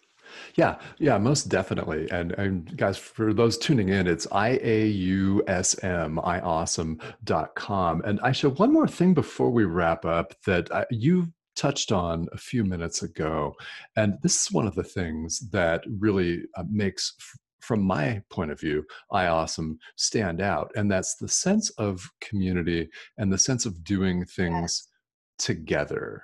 [0.55, 2.11] yeah, yeah, most definitely.
[2.11, 8.03] And, and guys, for those tuning in, it's I-A-U-S-M, iawesome.com.
[8.05, 12.39] And Aisha, one more thing before we wrap up that I, you touched on a
[12.39, 13.55] few minutes ago.
[13.97, 18.53] And this is one of the things that really uh, makes, f- from my point
[18.53, 20.71] of view, iAwesome stand out.
[20.77, 25.47] And that's the sense of community and the sense of doing things yes.
[25.47, 26.23] together.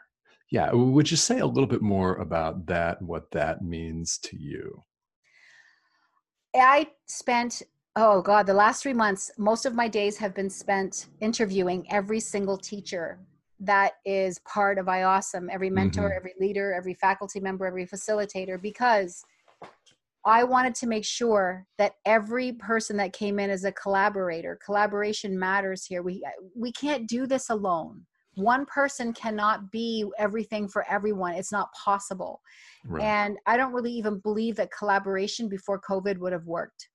[0.51, 0.73] Yeah.
[0.73, 4.85] Would you say a little bit more about that, what that means to you?
[6.55, 7.63] I spent
[7.97, 12.19] oh god the last three months most of my days have been spent interviewing every
[12.19, 13.19] single teacher
[13.61, 16.17] that is part of iawesome every mentor mm-hmm.
[16.17, 19.25] every leader every faculty member every facilitator because
[20.25, 25.39] i wanted to make sure that every person that came in as a collaborator collaboration
[25.39, 26.23] matters here we
[26.57, 28.05] we can't do this alone
[28.37, 31.35] one person cannot be everything for everyone.
[31.35, 32.41] It's not possible.
[32.87, 33.03] Right.
[33.03, 36.89] and i don't really even believe that collaboration before covid would have worked.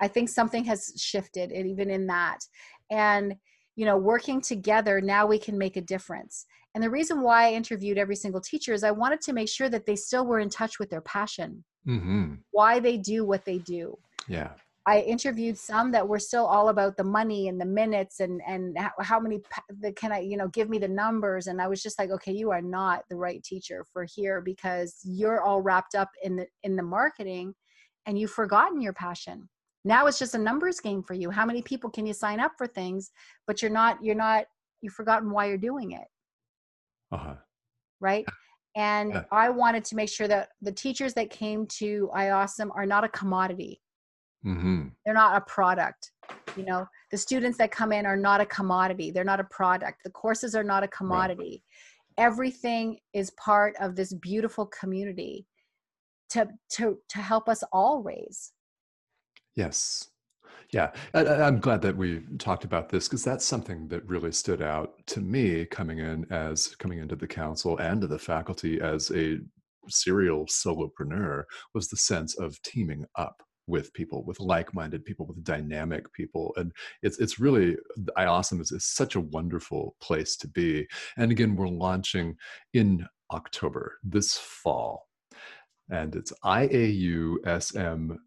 [0.00, 2.38] I think something has shifted and even in that.
[2.90, 3.36] And
[3.76, 6.44] you know working together now we can make a difference.
[6.74, 9.68] And the reason why i interviewed every single teacher is i wanted to make sure
[9.68, 11.64] that they still were in touch with their passion.
[11.86, 12.34] Mm-hmm.
[12.50, 13.96] why they do what they do.
[14.28, 14.50] Yeah
[14.86, 18.76] I interviewed some that were still all about the money and the minutes and and
[18.98, 19.40] how, many
[19.80, 21.46] the, can I you know give me the numbers?
[21.48, 24.96] And I was just like okay you are not the right teacher for here because
[25.04, 27.54] you're all wrapped up in the in the marketing
[28.06, 29.48] and you've forgotten your passion.
[29.84, 31.30] Now it's just a numbers game for you.
[31.30, 33.10] How many people can you sign up for things
[33.46, 34.46] but you're not you're not
[34.80, 36.08] you've forgotten why you're doing it?
[37.12, 37.34] Uh-huh.
[38.00, 38.24] right?
[38.76, 39.24] And yeah.
[39.32, 43.08] I wanted to make sure that the teachers that came to iAwesome are not a
[43.08, 43.80] commodity
[44.44, 44.88] Mm-hmm.
[45.04, 46.12] They're not a product.
[46.56, 49.10] You know, the students that come in are not a commodity.
[49.10, 50.02] They're not a product.
[50.04, 51.62] The courses are not a commodity.
[52.18, 52.26] Right.
[52.26, 55.46] Everything is part of this beautiful community
[56.30, 58.52] to to to help us all raise.
[59.56, 60.08] Yes.
[60.72, 64.62] Yeah, I, am glad that we talked about this because that's something that really stood
[64.62, 69.10] out to me coming in as coming into the council and to the faculty as
[69.10, 69.38] a
[69.88, 71.42] serial solopreneur
[71.74, 76.72] was the sense of teaming up with people, with like-minded people, with dynamic people, and
[77.02, 77.76] it's it's really
[78.18, 80.86] iAwesome is, is such a wonderful place to be.
[81.16, 82.36] And again, we're launching
[82.74, 85.08] in October this fall,
[85.90, 88.20] and it's iausm.com.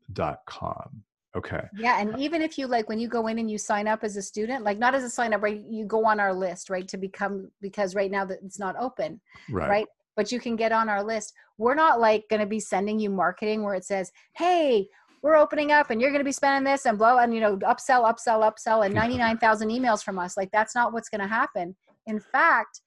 [1.36, 1.64] Okay.
[1.76, 4.18] Yeah, and even if you like when you go in and you sign up as
[4.18, 5.62] a student, like not as a sign up, right?
[5.68, 9.20] You go on our list, right, to become because right now that it's not open,
[9.50, 9.70] right?
[9.70, 9.88] right?
[10.16, 11.34] But you can get on our list.
[11.58, 14.88] We're not like going to be sending you marketing where it says, "Hey,
[15.24, 17.58] we're opening up and you're going to be spending this and blow and you know
[17.58, 20.38] upsell upsell upsell and 99,000 emails from us.
[20.38, 21.76] Like that's not what's going to happen.
[22.06, 22.82] In fact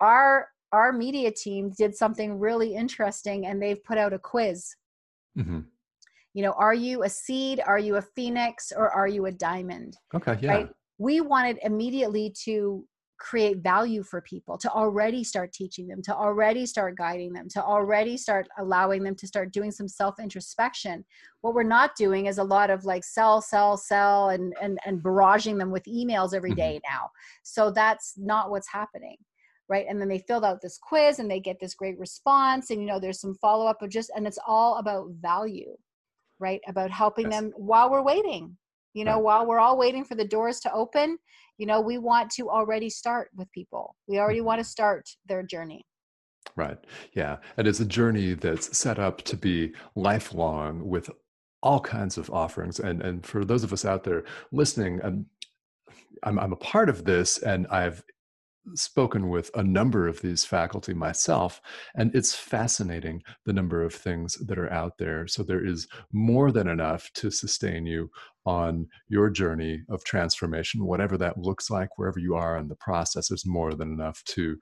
[0.00, 4.74] our our media team did something really interesting and they've put out a quiz.
[5.38, 5.60] Mm-hmm.
[6.34, 7.62] you know are you a seed?
[7.64, 8.72] Are you a phoenix?
[8.76, 9.96] Or are you a diamond?
[10.14, 10.50] Okay yeah.
[10.50, 10.70] Right?
[10.98, 12.84] we wanted immediately to
[13.22, 17.62] create value for people to already start teaching them to already start guiding them to
[17.62, 21.04] already start allowing them to start doing some self introspection
[21.40, 25.00] what we're not doing is a lot of like sell sell sell and and, and
[25.04, 26.92] barraging them with emails every day mm-hmm.
[26.92, 27.08] now
[27.44, 29.16] so that's not what's happening
[29.68, 32.80] right and then they filled out this quiz and they get this great response and
[32.80, 35.76] you know there's some follow up of just and it's all about value
[36.40, 37.40] right about helping yes.
[37.40, 38.56] them while we're waiting
[38.94, 39.22] you know right.
[39.22, 41.16] while we're all waiting for the doors to open
[41.62, 43.94] you know we want to already start with people.
[44.08, 44.46] We already mm-hmm.
[44.48, 45.86] want to start their journey.
[46.56, 46.76] Right.
[47.12, 47.36] Yeah.
[47.56, 51.08] And it's a journey that's set up to be lifelong with
[51.62, 52.80] all kinds of offerings.
[52.80, 55.26] And and for those of us out there listening I'm,
[56.24, 58.02] I'm, I'm a part of this and I've
[58.74, 61.60] spoken with a number of these faculty myself,
[61.96, 65.26] and it's fascinating the number of things that are out there.
[65.26, 68.10] So there is more than enough to sustain you
[68.44, 73.28] on your journey of transformation, whatever that looks like, wherever you are in the process.
[73.28, 74.56] There's more than enough to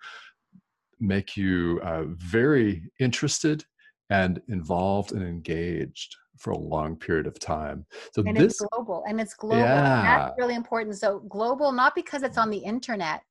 [0.99, 3.65] make you uh, very interested
[4.11, 7.87] and involved and engaged for a long period of time.
[8.15, 9.59] So and this, it's global and it's global.
[9.59, 10.03] Yeah.
[10.03, 10.97] That's really important.
[10.97, 13.23] So global, not because it's on the internet,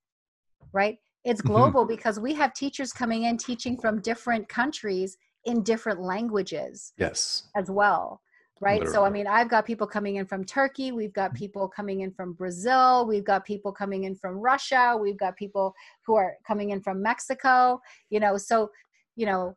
[0.74, 0.98] right?
[1.26, 1.54] It's mm-hmm.
[1.54, 1.96] global mm-hmm.
[1.96, 6.94] because we have teachers coming in teaching from different countries in different languages.
[6.98, 7.44] Yes.
[7.56, 8.22] As well.
[8.62, 8.80] Right.
[8.80, 8.94] Literally.
[8.94, 10.92] So, I mean, I've got people coming in from Turkey.
[10.92, 13.08] We've got people coming in from Brazil.
[13.08, 14.98] We've got people coming in from Russia.
[15.00, 15.74] We've got people
[16.06, 17.80] who are coming in from Mexico.
[18.10, 18.70] You know, so,
[19.16, 19.56] you know,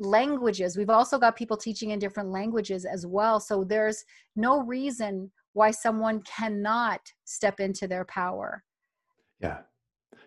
[0.00, 0.78] languages.
[0.78, 3.40] We've also got people teaching in different languages as well.
[3.40, 4.02] So, there's
[4.36, 8.64] no reason why someone cannot step into their power.
[9.40, 9.58] Yeah.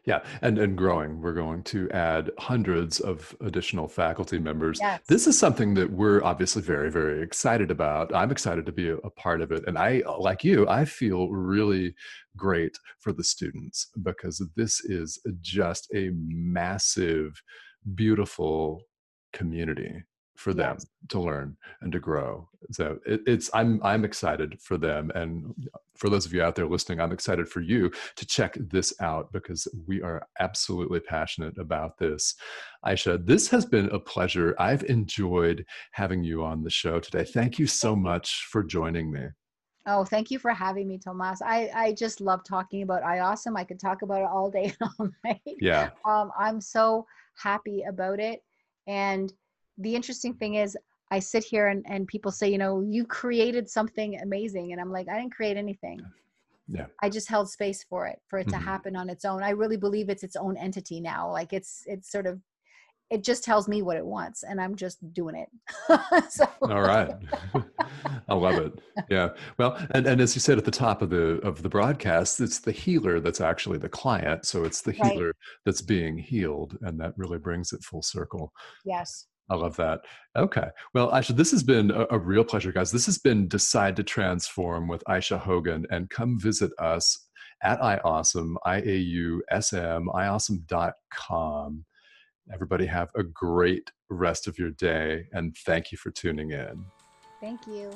[0.05, 1.21] Yeah, and and growing.
[1.21, 4.79] We're going to add hundreds of additional faculty members.
[4.81, 5.01] Yes.
[5.07, 8.13] This is something that we're obviously very very excited about.
[8.13, 10.67] I'm excited to be a, a part of it, and I like you.
[10.67, 11.95] I feel really
[12.35, 17.41] great for the students because this is just a massive,
[17.95, 18.81] beautiful
[19.31, 20.03] community
[20.35, 20.85] for them yes.
[21.09, 22.47] to learn and to grow.
[22.71, 25.53] So it, it's I'm I'm excited for them, and
[25.95, 29.31] for those of you out there listening, I'm excited for you to check this out
[29.31, 32.35] because we are absolutely passionate about this.
[32.85, 34.55] Aisha, this has been a pleasure.
[34.59, 37.23] I've enjoyed having you on the show today.
[37.23, 39.27] Thank you so much for joining me.
[39.85, 41.41] Oh, thank you for having me, Tomas.
[41.41, 43.57] I, I just love talking about iAwesome.
[43.57, 45.41] I could talk about it all day and all night.
[45.59, 45.89] Yeah.
[46.05, 47.05] Um, I'm so
[47.37, 48.41] happy about it.
[48.87, 49.31] And
[49.77, 50.77] the interesting thing is
[51.11, 54.71] I sit here and, and people say, you know, you created something amazing.
[54.71, 56.01] And I'm like, I didn't create anything.
[56.67, 56.87] Yeah.
[57.01, 58.57] I just held space for it, for it mm-hmm.
[58.59, 59.43] to happen on its own.
[59.43, 61.31] I really believe it's its own entity now.
[61.31, 62.39] Like it's, it's sort of,
[63.11, 66.31] it just tells me what it wants and I'm just doing it.
[66.31, 66.47] so.
[66.63, 67.11] All right.
[68.27, 68.73] I love it.
[69.07, 69.29] Yeah.
[69.59, 72.57] Well, and, and as you said at the top of the, of the broadcast, it's
[72.57, 74.47] the healer that's actually the client.
[74.47, 75.35] So it's the healer right.
[75.63, 78.51] that's being healed and that really brings it full circle.
[78.83, 79.27] Yes.
[79.53, 80.01] I love that.
[80.35, 80.67] Okay.
[80.95, 82.91] Well, Aisha, this has been a, a, real pleasure, guys.
[82.91, 85.85] This has been Decide to Transform with Aisha Hogan.
[85.91, 87.27] And come visit us
[87.61, 91.85] at iAwesome, I-A-U-S-M, iawesome.com.
[92.51, 95.27] Everybody have a great rest of your day.
[95.33, 96.83] And thank you for tuning in.
[97.39, 97.91] Thank you.